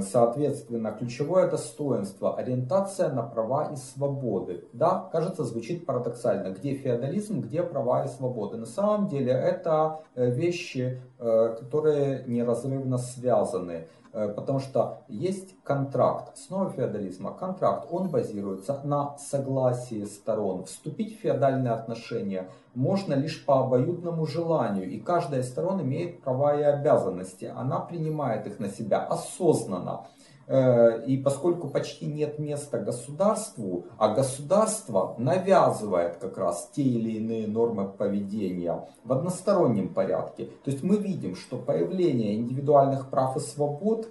Соответственно, 0.00 0.90
ключевое 0.92 1.48
достоинство– 1.48 2.36
ориентация 2.38 3.10
на 3.10 3.22
права 3.22 3.70
и 3.72 3.76
свободы. 3.76 4.64
Да, 4.72 5.08
кажется, 5.12 5.44
звучит 5.44 5.86
парадоксально. 5.86 6.52
Где 6.52 6.74
феодализм, 6.74 7.42
где 7.42 7.62
права 7.62 8.04
и 8.06 8.08
свободы? 8.08 8.56
На 8.56 8.66
самом 8.66 9.06
деле 9.08 9.30
это 9.30 10.00
э, 10.14 10.30
вещи, 10.30 11.00
э, 11.18 11.56
которые 11.60 12.24
неразрывно 12.26 12.98
связаны. 12.98 13.86
Э, 14.12 14.28
потому 14.28 14.58
что 14.58 15.02
есть 15.08 15.54
контракт, 15.62 16.32
основа 16.34 16.70
феодализма, 16.70 17.32
контракт, 17.34 17.88
он 17.90 18.08
базируется 18.08 18.80
на 18.84 19.18
согласии 19.18 20.04
сторон. 20.04 20.64
Вступить 20.64 21.18
в 21.18 21.20
феодальные 21.20 21.72
отношения 21.72 22.48
можно 22.74 23.14
лишь 23.14 23.44
по 23.44 23.60
обоюдному 23.60 24.26
желанию, 24.26 24.88
и 24.88 24.98
каждая 24.98 25.40
из 25.40 25.48
сторон 25.48 25.82
имеет 25.82 26.22
права 26.22 26.58
и 26.58 26.62
обязанности, 26.62 27.52
она 27.54 27.80
принимает 27.80 28.46
их 28.46 28.58
на 28.60 28.68
себя 28.68 29.04
осознанно. 29.04 30.06
Э, 30.48 31.04
и 31.04 31.18
поскольку 31.18 31.68
почти 31.68 32.06
нет 32.06 32.38
места 32.38 32.78
государству, 32.78 33.84
а 33.98 34.14
государство 34.14 35.14
навязывает 35.18 36.16
как 36.16 36.38
раз 36.38 36.70
те 36.74 36.82
или 36.82 37.18
иные 37.18 37.46
нормы 37.46 37.86
поведения 37.86 38.88
в 39.04 39.12
одностороннем 39.12 39.92
порядке, 39.92 40.46
то 40.64 40.70
есть 40.70 40.82
мы 40.82 40.96
видим, 40.96 41.36
что 41.36 41.58
появление 41.58 42.34
индивидуальных 42.34 43.10
прав 43.10 43.36
и 43.36 43.40
свобод 43.40 44.08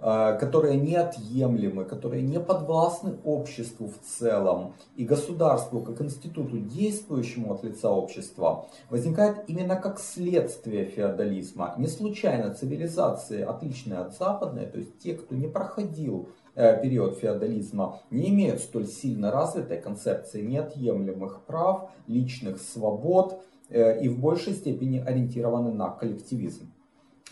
которые 0.00 0.76
неотъемлемы, 0.78 1.84
которые 1.84 2.22
не 2.22 2.40
подвластны 2.40 3.18
обществу 3.24 3.88
в 3.88 3.98
целом 4.06 4.74
и 4.96 5.04
государству 5.04 5.80
как 5.80 6.00
институту, 6.00 6.58
действующему 6.58 7.52
от 7.52 7.62
лица 7.62 7.90
общества, 7.90 8.66
возникает 8.88 9.44
именно 9.48 9.76
как 9.76 10.00
следствие 10.00 10.86
феодализма. 10.86 11.74
Не 11.76 11.86
случайно 11.86 12.54
цивилизации, 12.54 13.42
отличные 13.42 14.00
от 14.00 14.16
западной, 14.16 14.66
то 14.66 14.78
есть 14.78 14.98
те, 14.98 15.14
кто 15.14 15.34
не 15.34 15.48
проходил 15.48 16.30
э, 16.54 16.80
период 16.82 17.18
феодализма, 17.18 18.00
не 18.10 18.30
имеют 18.30 18.60
столь 18.60 18.86
сильно 18.86 19.30
развитой 19.30 19.80
концепции 19.80 20.40
неотъемлемых 20.40 21.42
прав, 21.46 21.90
личных 22.06 22.60
свобод 22.60 23.42
и 23.70 24.08
в 24.08 24.18
большей 24.18 24.54
степени 24.54 24.98
ориентированы 24.98 25.72
на 25.72 25.90
коллективизм. 25.90 26.72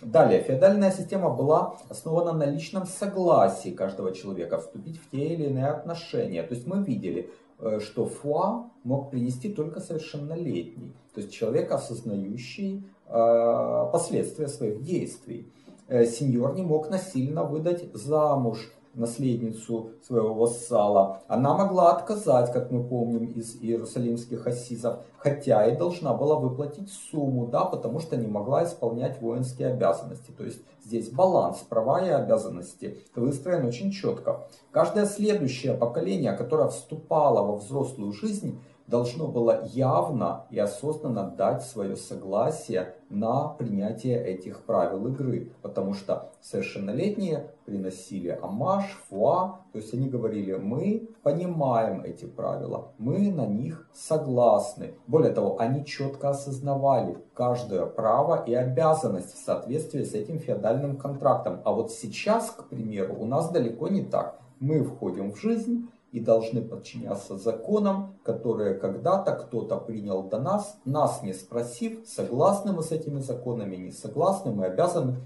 Далее, 0.03 0.43
феодальная 0.43 0.93
система 0.93 1.31
была 1.31 1.75
основана 1.89 2.33
на 2.33 2.45
личном 2.45 2.87
согласии 2.87 3.71
каждого 3.71 4.15
человека 4.15 4.59
вступить 4.59 5.01
в 5.01 5.11
те 5.11 5.35
или 5.35 5.47
иные 5.47 5.67
отношения. 5.67 6.43
То 6.45 6.55
есть 6.55 6.69
мы 6.69 6.85
видели, 6.85 7.31
э, 7.59 7.81
что 7.81 8.07
фуа 8.07 8.71
мог 8.85 9.11
принести 9.11 9.53
только 9.53 9.81
совершеннолетний, 9.81 10.95
то 11.15 11.21
есть 11.21 11.33
человек, 11.33 11.73
осознающий 11.73 12.85
э, 13.09 13.91
последствия 13.93 14.47
своих 14.47 14.83
действий. 14.83 15.53
Э, 15.89 16.07
сеньор 16.07 16.55
не 16.55 16.63
мог 16.63 16.91
насильно 16.91 17.43
выдать 17.43 17.93
замуж 17.93 18.71
наследницу 18.95 19.91
своего 20.03 20.35
вассала, 20.35 21.21
она 21.29 21.57
могла 21.57 21.93
отказать, 21.93 22.53
как 22.53 22.71
мы 22.71 22.83
помним 22.83 23.27
из 23.27 23.57
иерусалимских 23.61 24.47
ассизов, 24.47 25.01
хотя 25.19 25.67
и 25.67 25.77
должна 25.77 26.15
была 26.15 26.37
выплатить 26.37 26.91
сумму, 26.91 27.47
да, 27.47 27.65
потому 27.65 28.01
что 28.01 28.17
не 28.17 28.27
могла 28.27 28.65
исполнять 28.65 29.21
воинские 29.21 29.69
обязанности. 29.69 30.31
То 30.31 30.45
есть 30.45 30.61
здесь 30.85 31.11
баланс, 31.11 31.59
права 31.69 32.05
и 32.05 32.09
обязанности 32.09 32.99
выстроен 33.15 33.67
очень 33.67 33.91
четко. 33.91 34.49
Каждое 34.71 35.07
следующее 35.07 35.75
поколение, 35.75 36.33
которое 36.33 36.69
вступало 36.69 37.43
во 37.43 37.57
взрослую 37.57 38.13
жизнь, 38.13 38.61
должно 38.89 39.29
было 39.29 39.65
явно 39.67 40.47
и 40.51 40.59
осознанно 40.59 41.31
дать 41.31 41.63
свое 41.63 41.95
согласие 41.95 42.95
на 43.11 43.49
принятие 43.49 44.23
этих 44.23 44.65
правил 44.65 45.07
игры. 45.09 45.53
Потому 45.63 45.95
что 45.95 46.33
совершеннолетние 46.41 47.51
приносили 47.65 48.39
амаш, 48.43 48.85
фуа, 49.09 49.61
то 49.73 49.79
есть 49.79 49.93
они 49.95 50.09
говорили, 50.09 50.55
мы 50.55 51.09
понимаем 51.23 52.03
эти 52.03 52.25
правила, 52.25 52.93
мы 52.99 53.31
на 53.31 53.47
них 53.47 53.89
согласны. 53.93 54.95
Более 55.07 55.33
того, 55.33 55.61
они 55.61 55.85
четко 55.85 56.31
осознавали 56.31 57.19
каждое 57.35 57.85
право 57.87 58.43
и 58.45 58.55
обязанность 58.55 59.35
в 59.35 59.45
соответствии 59.45 60.03
с 60.03 60.15
этим 60.15 60.39
феодальным 60.39 60.97
контрактом. 60.97 61.61
А 61.65 61.73
вот 61.73 61.93
сейчас, 61.93 62.51
к 62.51 62.65
примеру, 62.69 63.17
у 63.21 63.27
нас 63.27 63.51
далеко 63.51 63.89
не 63.89 64.03
так. 64.03 64.41
Мы 64.61 64.83
входим 64.83 65.33
в 65.33 65.41
жизнь, 65.41 65.89
и 66.13 66.21
должны 66.21 66.63
подчиняться 66.63 67.37
законам, 67.37 68.15
которые 68.23 68.75
когда-то 68.75 69.33
кто-то 69.33 69.77
принял 69.77 70.23
до 70.23 70.41
нас, 70.41 70.79
нас 70.85 71.23
не 71.23 71.35
спросив, 71.35 72.07
согласны 72.07 72.73
мы 72.73 72.83
с 72.83 72.93
этими 72.93 73.21
законами, 73.21 73.77
не 73.77 73.93
согласны, 73.93 74.53
мы 74.53 74.67
обязаны 74.67 75.17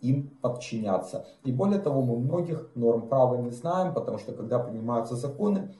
им 0.00 0.30
подчиняться. 0.40 1.26
И 1.44 1.50
более 1.50 1.80
того, 1.80 2.02
мы 2.02 2.16
многих 2.16 2.70
норм 2.76 3.08
права 3.08 3.36
не 3.36 3.50
знаем, 3.50 3.94
потому 3.94 4.18
что 4.18 4.32
когда 4.32 4.60
принимаются 4.60 5.16
законы, 5.16 5.74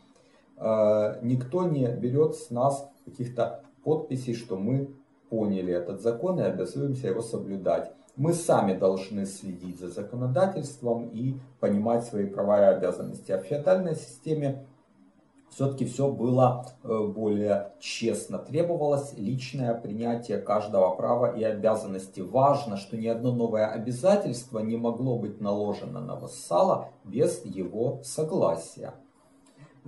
э, 0.56 1.18
никто 1.22 1.62
не 1.64 1.86
берет 1.94 2.34
с 2.34 2.50
нас 2.50 2.90
каких-то 3.04 3.62
подписей, 3.84 4.34
что 4.34 4.56
мы 4.56 4.90
поняли 5.30 5.72
этот 5.72 6.00
закон 6.00 6.40
и 6.40 6.42
обязуемся 6.42 7.08
его 7.08 7.22
соблюдать. 7.22 7.92
Мы 8.18 8.34
сами 8.34 8.76
должны 8.76 9.26
следить 9.26 9.78
за 9.78 9.88
законодательством 9.88 11.08
и 11.08 11.36
понимать 11.60 12.04
свои 12.04 12.26
права 12.26 12.60
и 12.60 12.74
обязанности. 12.74 13.30
А 13.30 13.38
в 13.38 13.44
феодальной 13.44 13.94
системе 13.94 14.66
все-таки 15.50 15.84
все 15.86 16.10
было 16.10 16.66
э, 16.82 17.06
более 17.14 17.74
честно. 17.78 18.38
Требовалось 18.38 19.14
личное 19.16 19.72
принятие 19.72 20.38
каждого 20.38 20.96
права 20.96 21.32
и 21.32 21.44
обязанности. 21.44 22.18
Важно, 22.18 22.76
что 22.76 22.96
ни 22.96 23.06
одно 23.06 23.32
новое 23.32 23.68
обязательство 23.68 24.58
не 24.58 24.76
могло 24.76 25.16
быть 25.16 25.40
наложено 25.40 26.00
на 26.00 26.16
вассала 26.16 26.88
без 27.04 27.44
его 27.44 28.00
согласия. 28.02 28.94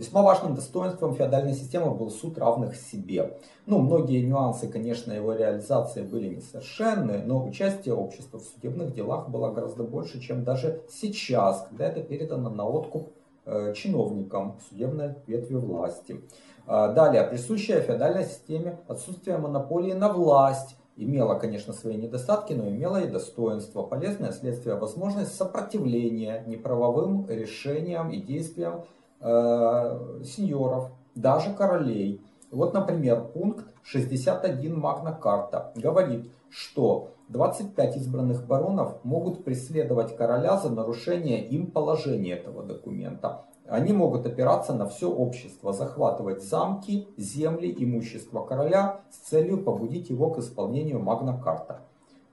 Весьма 0.01 0.23
важным 0.23 0.55
достоинством 0.55 1.15
феодальной 1.15 1.53
системы 1.53 1.91
был 1.91 2.11
суд 2.11 2.39
равных 2.39 2.75
себе. 2.75 3.37
Ну, 3.67 3.81
многие 3.81 4.25
нюансы, 4.25 4.67
конечно, 4.67 5.13
его 5.13 5.35
реализации 5.35 6.01
были 6.01 6.37
несовершенны, 6.37 7.19
но 7.27 7.47
участие 7.47 7.95
общества 7.95 8.39
в 8.39 8.45
судебных 8.45 8.95
делах 8.95 9.29
было 9.29 9.53
гораздо 9.53 9.85
больше, 9.85 10.19
чем 10.19 10.43
даже 10.43 10.81
сейчас, 10.89 11.67
когда 11.69 11.85
это 11.87 12.01
передано 12.01 12.49
на 12.49 12.67
откуп 12.67 13.11
э, 13.45 13.75
чиновникам 13.77 14.57
судебной 14.71 15.17
ветви 15.27 15.57
власти. 15.57 16.23
Э, 16.67 16.95
далее, 16.95 17.23
присущая 17.25 17.83
феодальной 17.83 18.25
системе 18.25 18.79
отсутствие 18.89 19.37
монополии 19.37 19.93
на 19.93 20.11
власть 20.11 20.77
имела, 20.97 21.35
конечно, 21.35 21.75
свои 21.75 21.97
недостатки, 21.97 22.55
но 22.55 22.71
имела 22.71 23.03
и 23.03 23.07
достоинство, 23.07 23.83
полезное 23.83 24.33
следствие, 24.33 24.77
возможность 24.77 25.35
сопротивления 25.35 26.43
неправовым 26.47 27.29
решениям 27.29 28.11
и 28.11 28.19
действиям 28.19 28.85
э, 29.21 30.21
сеньоров, 30.25 30.91
даже 31.15 31.53
королей. 31.53 32.21
Вот, 32.51 32.75
например, 32.75 33.25
пункт 33.29 33.67
61 33.85 34.79
Магна 34.79 35.13
Карта 35.13 35.73
говорит, 35.77 36.31
что 36.49 37.11
25 37.29 37.97
избранных 37.97 38.47
баронов 38.47 39.05
могут 39.05 39.45
преследовать 39.45 40.17
короля 40.17 40.57
за 40.57 40.71
нарушение 40.71 41.47
им 41.47 41.71
положения 41.71 42.33
этого 42.33 42.65
документа. 42.65 43.45
Они 43.69 43.93
могут 43.93 44.27
опираться 44.27 44.75
на 44.75 44.89
все 44.89 45.09
общество, 45.09 45.73
захватывать 45.73 46.43
замки, 46.43 47.07
земли, 47.17 47.73
имущество 47.79 48.45
короля 48.45 49.03
с 49.11 49.29
целью 49.29 49.63
побудить 49.63 50.11
его 50.11 50.31
к 50.31 50.39
исполнению 50.39 50.99
Магна 50.99 51.41
Карта. 51.41 51.83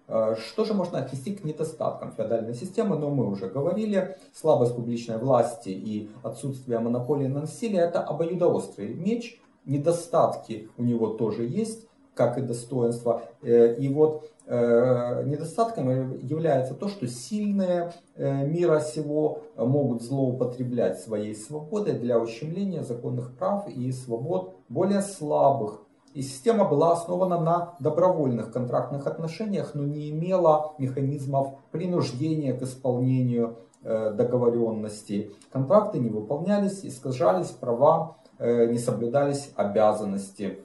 Э, 0.07 0.35
что 0.37 0.65
же 0.65 0.73
можно 0.73 0.99
отнести 0.99 1.35
к 1.35 1.43
недостаткам 1.43 2.11
феодальной 2.13 2.53
системы? 2.53 2.97
Но 2.97 3.09
мы 3.09 3.29
уже 3.29 3.47
говорили, 3.47 4.17
слабость 4.33 4.75
публичной 4.75 5.17
власти 5.17 5.69
и 5.69 6.09
отсутствие 6.23 6.79
монополии 6.79 7.27
на 7.27 7.41
насилие– 7.41 7.81
это 7.83 8.01
обоюдоострый 8.01 8.93
меч. 8.93 9.39
Недостатки 9.65 10.69
у 10.77 10.83
него 10.83 11.07
тоже 11.07 11.43
есть, 11.43 11.87
как 12.15 12.37
и 12.37 12.41
достоинства. 12.41 13.23
Э, 13.41 13.75
и 13.75 13.89
вот 13.89 14.31
э, 14.45 15.23
недостатком 15.25 16.17
является 16.19 16.73
то, 16.73 16.87
что 16.87 17.05
сильные 17.07 17.93
мира 18.15 18.79
сего 18.79 19.43
могут 19.57 20.01
злоупотреблять 20.01 20.99
своей 20.99 21.35
свободой 21.35 21.93
для 21.93 22.17
ущемления 22.17 22.83
законных 22.83 23.35
прав 23.35 23.67
и 23.67 23.91
свобод 23.91 24.55
более 24.69 25.01
слабых 25.01 25.86
и 26.17 26.23
система 26.23 26.65
была 26.65 26.93
основана 26.93 27.39
на 27.39 27.75
добровольных 27.79 28.51
контрактных 28.51 29.05
отношениях, 29.05 29.75
но 29.75 29.83
не 29.83 30.09
имела 30.09 30.73
механизмов 30.79 31.59
принуждения 31.69 32.55
к 32.55 32.63
исполнению 32.63 33.57
э, 33.83 34.13
договоренностей. 34.13 35.35
Контракты 35.51 35.99
не 35.99 36.09
выполнялись, 36.09 36.83
искажались 36.83 37.49
права, 37.49 38.17
э, 38.39 38.65
не 38.65 38.79
соблюдались 38.79 39.51
обязанности. 39.55 40.57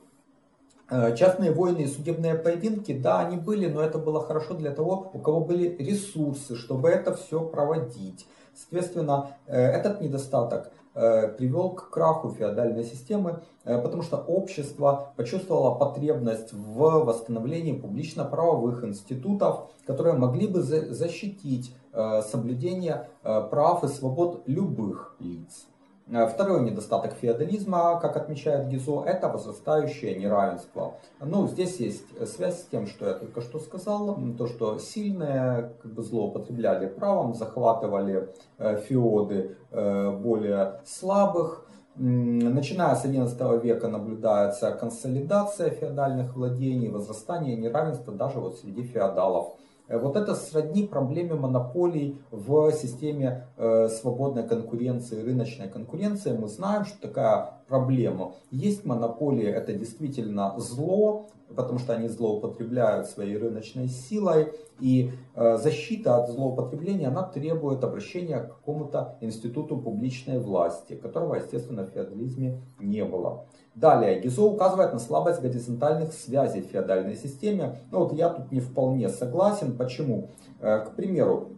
Э, 0.89 1.15
частные 1.15 1.53
войны 1.53 1.83
и 1.83 1.87
судебные 1.87 2.35
поединки, 2.35 2.99
да, 2.99 3.21
они 3.21 3.37
были, 3.37 3.67
но 3.67 3.83
это 3.83 3.99
было 3.99 4.23
хорошо 4.23 4.55
для 4.55 4.71
того, 4.71 5.11
у 5.13 5.19
кого 5.19 5.41
были 5.41 5.77
ресурсы, 5.77 6.57
чтобы 6.57 6.89
это 6.89 7.13
все 7.15 7.41
проводить. 7.41 8.27
Соответственно, 8.55 9.37
этот 9.47 10.01
недостаток 10.01 10.73
привел 10.95 11.71
к 11.71 11.91
краху 11.91 12.31
феодальной 12.31 12.85
системы, 12.85 13.43
э, 13.65 13.81
потому 13.81 14.03
что 14.03 14.17
общество 14.19 15.13
почувствовало 15.17 15.75
потребность 15.75 16.53
в 16.53 17.05
восстановлении 17.05 17.73
публично-правовых 17.73 18.85
институтов, 18.85 19.71
которые 19.87 20.17
могли 20.17 20.47
бы 20.47 20.61
защитить 20.63 21.75
э, 21.93 22.23
соблюдение 22.23 23.09
прав 23.23 23.85
и 23.85 23.89
свобод 23.89 24.43
любых 24.47 25.17
лиц. 25.19 25.67
Э, 26.13 26.27
второй 26.27 26.61
недостаток 26.61 27.15
феодализма, 27.15 27.99
как 27.99 28.17
отмечает 28.19 28.69
Гизо, 28.69 29.03
это 29.03 29.29
возрастающее 29.29 30.15
неравенство. 30.15 30.95
Ну, 31.21 31.49
здесь 31.49 31.81
есть 31.81 32.05
связь 32.29 32.61
с 32.61 32.67
тем, 32.67 32.87
что 32.87 33.07
я 33.07 33.15
только 33.15 33.41
что 33.41 33.59
сказал, 33.59 34.19
то, 34.37 34.47
что 34.47 34.79
сильные 34.79 35.73
как 35.81 35.95
бы 35.95 36.03
злоупотребляли 36.03 36.87
правом, 36.87 37.35
захватывали 37.35 38.29
э, 38.59 38.77
феоды 38.89 39.57
э, 39.71 40.11
более 40.11 40.81
слабых. 40.85 41.67
Начиная 41.95 42.95
с 42.95 43.05
XI 43.05 43.61
века 43.63 43.89
наблюдается 43.89 44.73
консолидация 44.73 45.71
феодальных 45.71 46.35
владений, 46.37 46.89
возрастание 46.89 47.57
неравенства 47.57 48.15
даже 48.15 48.39
вот 48.39 48.59
среди 48.59 48.83
феодалов. 48.83 49.55
Э, 49.93 49.99
вот 49.99 50.17
это 50.17 50.35
сродни 50.35 50.87
проблеме 50.87 51.35
монополий 51.35 52.19
в 52.31 52.73
системе 52.73 53.47
э, 53.57 53.89
свободной 53.89 54.49
конкуренции, 54.49 55.23
рыночной 55.23 55.69
конкуренции. 55.69 56.33
Мы 56.37 56.49
знаем, 56.49 56.85
что 56.87 57.01
такая 57.01 57.59
проблему. 57.69 58.37
Есть 58.51 58.85
монополии, 58.85 59.47
это 59.47 59.73
действительно 59.73 60.55
зло, 60.59 61.27
потому 61.55 61.79
что 61.79 61.95
они 61.95 62.09
злоупотребляют 62.09 63.07
своей 63.07 63.37
рыночной 63.37 63.89
силой, 63.89 64.53
и 64.81 65.13
э, 65.35 65.59
защита 65.59 66.17
от 66.17 66.31
злоупотребления, 66.31 67.09
она 67.09 67.23
требует 67.23 67.85
обращения 67.85 68.41
к 68.41 68.49
какому-то 68.49 69.17
институту 69.21 69.77
публичной 69.77 70.39
власти, 70.39 70.95
которого, 70.95 71.37
естественно, 71.37 71.85
в 71.85 71.91
феодализме 71.91 72.61
не 72.81 73.05
было. 73.05 73.45
Далее, 73.75 74.21
Гизо 74.21 74.43
указывает 74.43 74.93
на 74.93 74.99
слабость 74.99 75.41
горизонтальных 75.41 76.13
связей 76.13 76.63
в 76.63 76.67
феодальной 76.67 77.17
системе. 77.17 77.79
Ну 77.91 78.01
вот 78.01 78.13
я 78.13 78.29
тут 78.29 78.53
не 78.53 78.61
вполне 78.61 79.09
согласен. 79.09 79.77
Почему? 79.77 80.31
Э, 80.61 80.81
к 80.81 80.97
примеру, 80.97 81.53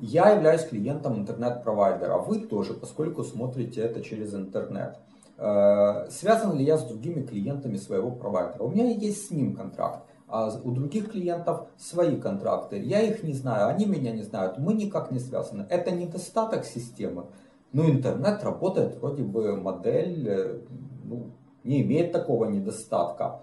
я 0.00 0.30
являюсь 0.30 0.64
клиентом 0.64 1.18
интернет-провайдера, 1.18 2.18
вы 2.18 2.40
тоже, 2.40 2.74
поскольку 2.74 3.24
смотрите 3.24 3.80
это 3.80 4.02
через 4.02 4.34
интернет. 4.34 4.98
Э, 5.36 6.08
связан 6.10 6.56
ли 6.56 6.64
я 6.64 6.78
с 6.78 6.84
другими 6.84 7.22
клиентами 7.22 7.76
своего 7.76 8.10
провайдера? 8.10 8.62
У 8.62 8.70
меня 8.70 8.90
есть 8.90 9.26
с 9.26 9.30
ним 9.30 9.54
контракт, 9.54 10.04
а 10.26 10.50
у 10.62 10.70
других 10.72 11.12
клиентов 11.12 11.68
свои 11.76 12.16
контракты. 12.16 12.78
Я 12.78 13.02
их 13.02 13.22
не 13.22 13.32
знаю, 13.32 13.68
они 13.68 13.86
меня 13.86 14.12
не 14.12 14.22
знают, 14.22 14.58
мы 14.58 14.74
никак 14.74 15.10
не 15.10 15.18
связаны. 15.18 15.66
Это 15.68 15.90
недостаток 15.90 16.64
системы. 16.64 17.26
Но 17.72 17.88
интернет 17.88 18.42
работает, 18.42 18.96
вроде 18.96 19.22
бы 19.22 19.56
модель 19.56 20.28
э, 20.28 20.58
ну, 21.04 21.30
не 21.64 21.82
имеет 21.82 22.12
такого 22.12 22.46
недостатка. 22.46 23.42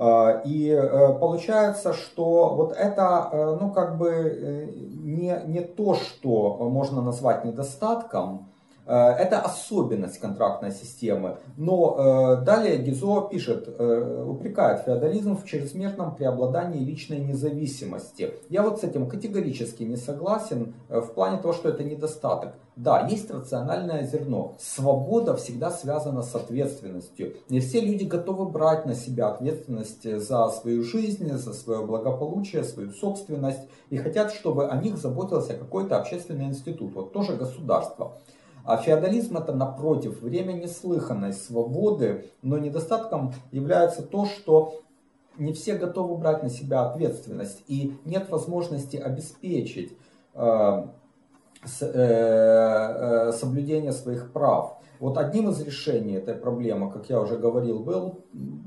А, 0.00 0.42
и 0.44 0.68
э, 0.68 1.12
получается, 1.18 1.92
что 1.92 2.54
вот 2.54 2.72
это, 2.72 3.30
э, 3.32 3.56
ну, 3.60 3.72
как 3.72 3.98
бы 3.98 4.08
э, 4.08 4.66
не, 5.02 5.42
не 5.46 5.60
то, 5.60 5.94
что 5.94 6.68
можно 6.70 7.02
назвать 7.02 7.44
недостатком, 7.44 8.48
это 8.92 9.40
особенность 9.40 10.18
контрактной 10.18 10.72
системы. 10.72 11.38
Но 11.56 11.96
э, 12.38 12.44
далее 12.44 12.78
Гизо 12.78 13.28
пишет, 13.30 13.68
э, 13.68 14.24
упрекает 14.26 14.82
феодализм 14.84 15.36
в 15.36 15.44
чрезмерном 15.44 16.14
преобладании 16.14 16.84
личной 16.84 17.18
независимости. 17.18 18.34
Я 18.48 18.62
вот 18.62 18.80
с 18.80 18.84
этим 18.84 19.08
категорически 19.08 19.82
не 19.82 19.96
согласен 19.96 20.74
в 20.88 21.08
плане 21.14 21.38
того, 21.38 21.52
что 21.52 21.68
это 21.68 21.84
недостаток. 21.84 22.54
Да, 22.76 23.08
есть 23.08 23.28
рациональное 23.28 24.04
зерно. 24.04 24.54
Свобода 24.60 25.36
всегда 25.36 25.70
связана 25.70 26.22
с 26.22 26.32
ответственностью. 26.36 27.34
Не 27.48 27.58
все 27.58 27.80
люди 27.80 28.04
готовы 28.04 28.48
брать 28.48 28.86
на 28.86 28.94
себя 28.94 29.30
ответственность 29.30 30.04
за 30.04 30.48
свою 30.48 30.84
жизнь, 30.84 31.28
за 31.32 31.52
свое 31.52 31.84
благополучие, 31.84 32.62
свою 32.62 32.92
собственность 32.92 33.68
и 33.90 33.96
хотят, 33.96 34.32
чтобы 34.32 34.68
о 34.68 34.80
них 34.80 34.96
заботился 34.96 35.54
какой-то 35.54 35.98
общественный 35.98 36.44
институт, 36.44 36.94
вот 36.94 37.12
тоже 37.12 37.34
государство. 37.34 38.18
А 38.68 38.76
феодализм 38.76 39.38
это 39.38 39.54
напротив 39.54 40.20
время 40.20 40.52
неслыханной 40.52 41.32
свободы, 41.32 42.26
но 42.42 42.58
недостатком 42.58 43.32
является 43.50 44.02
то, 44.02 44.26
что 44.26 44.82
не 45.38 45.54
все 45.54 45.76
готовы 45.76 46.18
брать 46.18 46.42
на 46.42 46.50
себя 46.50 46.82
ответственность 46.82 47.64
и 47.66 47.96
нет 48.04 48.28
возможности 48.28 48.98
обеспечить 48.98 49.96
э, 50.34 50.84
э, 51.80 51.86
э, 51.86 53.32
соблюдение 53.32 53.92
своих 53.92 54.32
прав. 54.32 54.76
Вот 55.00 55.16
одним 55.16 55.48
из 55.48 55.62
решений 55.62 56.16
этой 56.16 56.34
проблемы, 56.34 56.90
как 56.92 57.08
я 57.08 57.22
уже 57.22 57.38
говорил, 57.38 57.78
был 57.78 58.18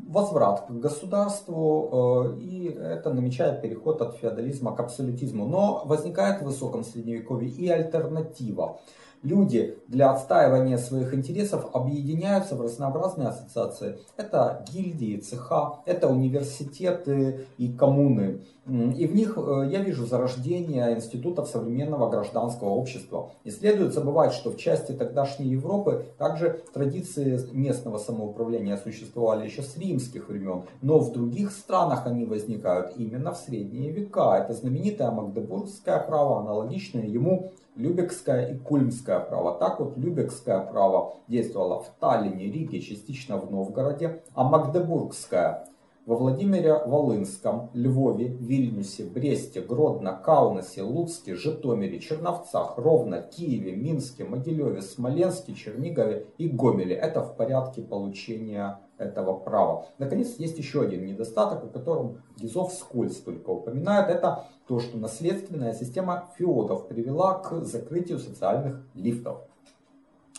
возврат 0.10 0.66
к 0.66 0.72
государству, 0.72 2.32
э, 2.34 2.40
и 2.40 2.70
это 2.70 3.14
намечает 3.14 3.62
переход 3.62 4.02
от 4.02 4.16
феодализма 4.16 4.76
к 4.76 4.80
абсолютизму. 4.80 5.46
Но 5.46 5.84
возникает 5.86 6.42
в 6.42 6.46
высоком 6.46 6.84
средневековье 6.84 7.50
и 7.50 7.70
альтернатива. 7.70 8.80
Люди 9.24 9.78
для 9.88 10.10
отстаивания 10.10 10.80
своих 10.80 11.14
интересов 11.14 11.76
объединяются 11.76 12.56
в 12.56 12.62
разнообразные 12.62 13.28
ассоциации. 13.28 14.00
Это 14.18 14.66
гильдии, 14.72 15.18
цеха, 15.18 15.82
это 15.86 16.08
университеты 16.08 17.46
и 17.60 17.72
коммуны. 17.72 18.42
И 18.72 19.06
в 19.06 19.14
них 19.14 19.38
э, 19.38 19.70
я 19.70 19.82
вижу 19.82 20.06
зарождение 20.06 20.96
институтов 20.96 21.50
современного 21.50 22.10
гражданского 22.10 22.70
общества. 22.70 23.32
Не 23.44 23.52
следует 23.52 23.94
забывать, 23.94 24.32
что 24.32 24.50
в 24.50 24.58
части 24.58 24.94
тогдашней 24.94 25.48
Европы 25.48 26.06
также 26.18 26.62
традиции 26.74 27.38
местного 27.52 27.98
самоуправления 27.98 28.78
существовали 28.78 29.46
еще 29.46 29.62
с 29.62 29.76
римских 29.78 30.30
времен, 30.30 30.64
но 30.82 31.00
в 31.00 31.12
других 31.12 31.52
странах 31.52 32.08
они 32.08 32.24
возникают 32.24 32.94
именно 32.96 33.34
в 33.34 33.38
средние 33.38 33.92
века. 33.92 34.38
Это 34.42 34.54
знаменитое 34.54 35.12
магдебургское 35.12 36.00
право, 36.00 36.40
аналогичное 36.40 37.06
ему 37.06 37.52
Любекское 37.76 38.54
и 38.54 38.58
Кульмское 38.58 39.20
право. 39.20 39.58
Так 39.58 39.82
вот, 39.82 39.98
Любекское 39.98 40.60
право 40.62 41.16
действовало 41.28 41.82
в 41.82 41.90
Таллине, 42.00 42.46
Риге, 42.46 42.80
частично 42.80 43.38
в 43.38 43.52
Новгороде, 43.52 44.22
а 44.34 44.44
Магдебургское 44.44 45.68
во 46.06 46.16
Владимире 46.16 46.82
Волынском, 46.84 47.70
Львове, 47.74 48.28
Вильнюсе, 48.28 49.04
Бресте, 49.04 49.62
Гродно, 49.62 50.20
Каунасе, 50.24 50.82
Луцке, 50.82 51.36
Житомире, 51.36 52.00
Черновцах, 52.00 52.78
Ровно, 52.78 53.22
Киеве, 53.22 53.76
Минске, 53.76 54.24
Могилеве, 54.24 54.82
Смоленске, 54.82 55.54
Чернигове 55.54 56.26
и 56.40 56.48
Гомеле. 56.48 56.96
Это 56.96 57.22
в 57.22 57.36
порядке 57.36 57.84
получения 57.84 58.80
этого 58.98 59.38
права. 59.38 59.86
Наконец, 60.00 60.36
есть 60.38 60.58
еще 60.58 60.82
один 60.82 61.06
недостаток, 61.06 61.64
о 61.66 61.68
котором 61.68 62.24
Гизов 62.36 62.74
вскользь 62.74 63.18
только 63.18 63.52
упоминает. 63.52 64.10
Это 64.10 64.46
то, 64.68 64.80
что 64.80 64.98
наследственная 64.98 65.74
система 65.74 66.30
феодов 66.36 66.88
привела 66.88 67.36
к 67.36 67.64
закрытию 67.64 68.18
социальных 68.18 68.82
лифтов. 68.96 69.42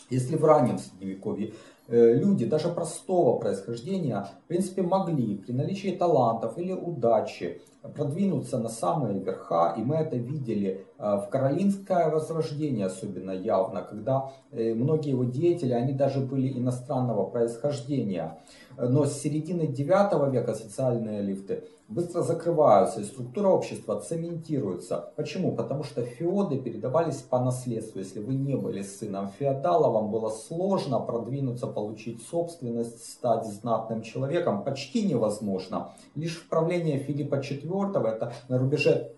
Если 0.09 0.35
в 0.35 0.43
раннем 0.43 0.77
средневековье 0.77 1.53
люди 1.87 2.45
даже 2.45 2.69
простого 2.69 3.37
происхождения, 3.39 4.27
в 4.45 4.47
принципе, 4.47 4.81
могли 4.81 5.37
при 5.37 5.51
наличии 5.51 5.89
талантов 5.89 6.57
или 6.57 6.71
удачи 6.71 7.61
продвинуться 7.95 8.59
на 8.59 8.69
самые 8.69 9.19
верха, 9.19 9.75
и 9.77 9.81
мы 9.81 9.95
это 9.95 10.15
видели 10.15 10.85
э, 10.92 10.92
в 11.03 11.27
Каролинское 11.29 12.09
возрождение 12.09 12.85
особенно 12.85 13.31
явно, 13.31 13.81
когда 13.81 14.31
э, 14.51 14.73
многие 14.73 15.09
его 15.09 15.25
деятели, 15.25 15.73
они 15.73 15.91
даже 15.91 16.21
были 16.21 16.57
иностранного 16.57 17.25
происхождения. 17.25 18.37
Но 18.77 19.05
с 19.05 19.19
середины 19.19 19.67
9 19.67 20.33
века 20.33 20.53
социальные 20.55 21.21
лифты 21.21 21.65
быстро 21.89 22.21
закрываются, 22.21 23.01
и 23.01 23.03
структура 23.03 23.49
общества 23.49 23.99
цементируется. 23.99 25.11
Почему? 25.15 25.51
Потому 25.51 25.83
что 25.83 26.03
феоды 26.03 26.57
передавались 26.57 27.17
по 27.17 27.39
наследству. 27.39 27.99
Если 27.99 28.19
вы 28.19 28.35
не 28.35 28.55
были 28.55 28.81
сыном 28.81 29.29
феодала, 29.37 29.89
вам 29.89 30.11
было 30.11 30.29
сложно 30.29 30.99
продвинуться, 30.99 31.67
получить 31.67 32.23
собственность, 32.23 33.03
стать 33.03 33.45
знатным 33.45 34.01
человеком. 34.01 34.63
Почти 34.63 35.05
невозможно. 35.05 35.89
Лишь 36.15 36.37
в 36.37 36.49
правлении 36.49 36.97
Филиппа 36.97 37.35
IV, 37.35 38.07
это 38.07 38.33
на 38.47 38.57
рубеже 38.57 39.11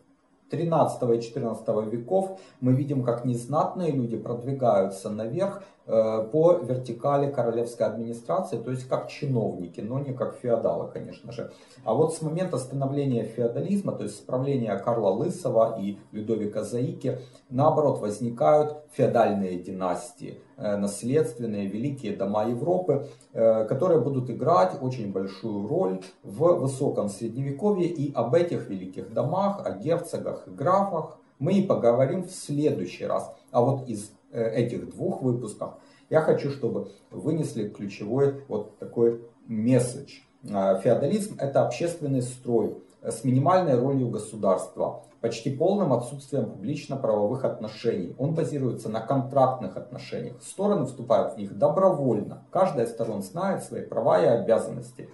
13 0.50 1.18
и 1.18 1.22
14 1.22 1.68
веков 1.92 2.40
мы 2.62 2.74
видим, 2.74 3.04
как 3.04 3.26
незнатные 3.26 3.92
люди 3.92 4.18
продвигаются 4.18 5.10
наверх 5.10 5.64
по 5.86 6.60
вертикали 6.64 7.32
королевской 7.32 7.86
администрации, 7.86 8.58
то 8.58 8.72
есть 8.72 8.88
как 8.88 9.08
чиновники, 9.08 9.82
но 9.82 10.00
не 10.00 10.14
как 10.14 10.36
феодалы, 10.36 10.90
конечно 10.92 11.32
же. 11.32 11.52
А 11.84 11.94
вот 11.94 12.16
с 12.16 12.22
момента 12.22 12.58
становления 12.58 13.24
феодализма, 13.24 13.92
то 13.92 14.04
есть 14.04 14.18
с 14.18 14.20
правления 14.20 14.76
Карла 14.78 15.10
Лысого 15.10 15.78
и 15.80 15.98
Людовика 16.12 16.64
Заики, 16.64 17.20
наоборот, 17.50 18.00
возникают 18.00 18.78
феодальные 18.94 19.60
династии, 19.60 20.40
э, 20.58 20.78
наследственные 20.78 21.68
великие 21.68 22.16
дома 22.16 22.48
Европы, 22.48 23.08
э, 23.34 23.66
которые 23.66 24.02
будут 24.02 24.30
играть 24.30 24.74
очень 24.82 25.12
большую 25.12 25.68
роль 25.68 26.02
в 26.24 26.56
высоком 26.56 27.10
средневековье. 27.10 27.88
И 27.88 28.14
об 28.14 28.34
этих 28.34 28.70
великих 28.70 29.14
домах, 29.14 29.66
о 29.66 29.72
герцогах 29.72 30.48
и 30.48 30.52
графах 30.52 31.18
мы 31.40 31.54
и 31.54 31.62
поговорим 31.62 32.24
в 32.24 32.32
следующий 32.32 33.06
раз. 33.06 33.32
А 33.52 33.62
вот 33.62 33.88
из 33.88 34.10
э, 34.10 34.25
этих 34.36 34.90
двух 34.90 35.22
выпусков 35.22 35.76
я 36.10 36.22
хочу, 36.22 36.52
чтобы 36.52 36.92
вынесли 37.10 37.68
ключевой 37.68 38.44
вот 38.48 38.78
такой 38.78 39.22
месседж. 39.48 40.20
Феодализм 40.44 41.36
это 41.40 41.66
общественный 41.66 42.22
строй 42.22 42.78
с 43.02 43.24
минимальной 43.24 43.80
ролью 43.80 44.10
государства 44.10 45.04
почти 45.22 45.50
полным 45.50 45.92
отсутствием 45.94 46.52
публично-правовых 46.52 47.46
отношений. 47.46 48.16
Он 48.20 48.36
базируется 48.36 48.90
на 48.90 49.00
контрактных 49.00 49.76
отношениях. 49.76 50.36
Стороны 50.44 50.86
вступают 50.86 51.34
в 51.34 51.38
них 51.38 51.58
добровольно. 51.58 52.44
Каждая 52.52 52.86
из 52.86 52.92
сторон 52.92 53.24
знает 53.24 53.64
свои 53.64 53.82
права 53.82 54.22
и 54.22 54.28
обязанности. 54.28 55.10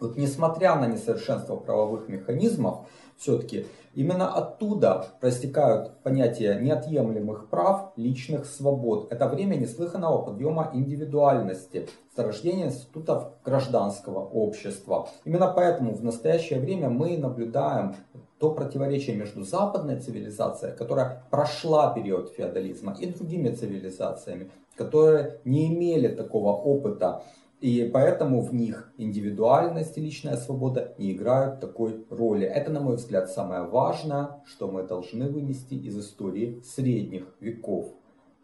Вот 0.00 0.16
несмотря 0.16 0.76
на 0.76 0.86
несовершенство 0.86 1.56
правовых 1.56 2.08
механизмов, 2.08 2.86
все-таки 3.16 3.66
именно 3.94 4.32
оттуда 4.32 5.06
проистекают 5.20 5.92
понятия 6.02 6.58
неотъемлемых 6.60 7.48
прав, 7.48 7.92
личных 7.96 8.46
свобод. 8.46 9.10
Это 9.10 9.28
время 9.28 9.56
неслыханного 9.56 10.22
подъема 10.22 10.70
индивидуальности, 10.74 11.88
зарождения 12.14 12.66
институтов 12.66 13.32
гражданского 13.44 14.20
общества. 14.20 15.08
Именно 15.24 15.48
поэтому 15.48 15.94
в 15.94 16.04
настоящее 16.04 16.60
время 16.60 16.90
мы 16.90 17.16
наблюдаем 17.16 17.94
то 18.38 18.52
противоречие 18.52 19.16
между 19.16 19.44
западной 19.44 19.98
цивилизацией, 19.98 20.76
которая 20.76 21.22
прошла 21.30 21.94
период 21.94 22.30
феодализма, 22.30 22.94
и 23.00 23.06
другими 23.06 23.48
цивилизациями, 23.48 24.50
которые 24.76 25.40
не 25.44 25.68
имели 25.68 26.08
такого 26.08 26.52
опыта, 26.52 27.22
и 27.60 27.90
поэтому 27.92 28.42
в 28.42 28.54
них 28.54 28.92
индивидуальность 28.98 29.96
и 29.96 30.00
личная 30.00 30.36
свобода 30.36 30.94
не 30.98 31.12
играют 31.12 31.60
такой 31.60 32.04
роли. 32.10 32.46
Это, 32.46 32.70
на 32.70 32.80
мой 32.80 32.96
взгляд, 32.96 33.30
самое 33.30 33.62
важное, 33.62 34.42
что 34.44 34.70
мы 34.70 34.82
должны 34.82 35.28
вынести 35.28 35.74
из 35.74 35.98
истории 35.98 36.60
средних 36.64 37.34
веков. 37.40 37.94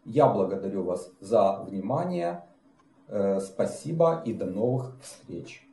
Я 0.03 0.27
благодарю 0.27 0.83
вас 0.83 1.11
за 1.19 1.63
внимание. 1.63 2.43
Э, 3.07 3.39
спасибо 3.39 4.23
и 4.25 4.33
до 4.33 4.45
новых 4.45 4.97
встреч. 5.01 5.67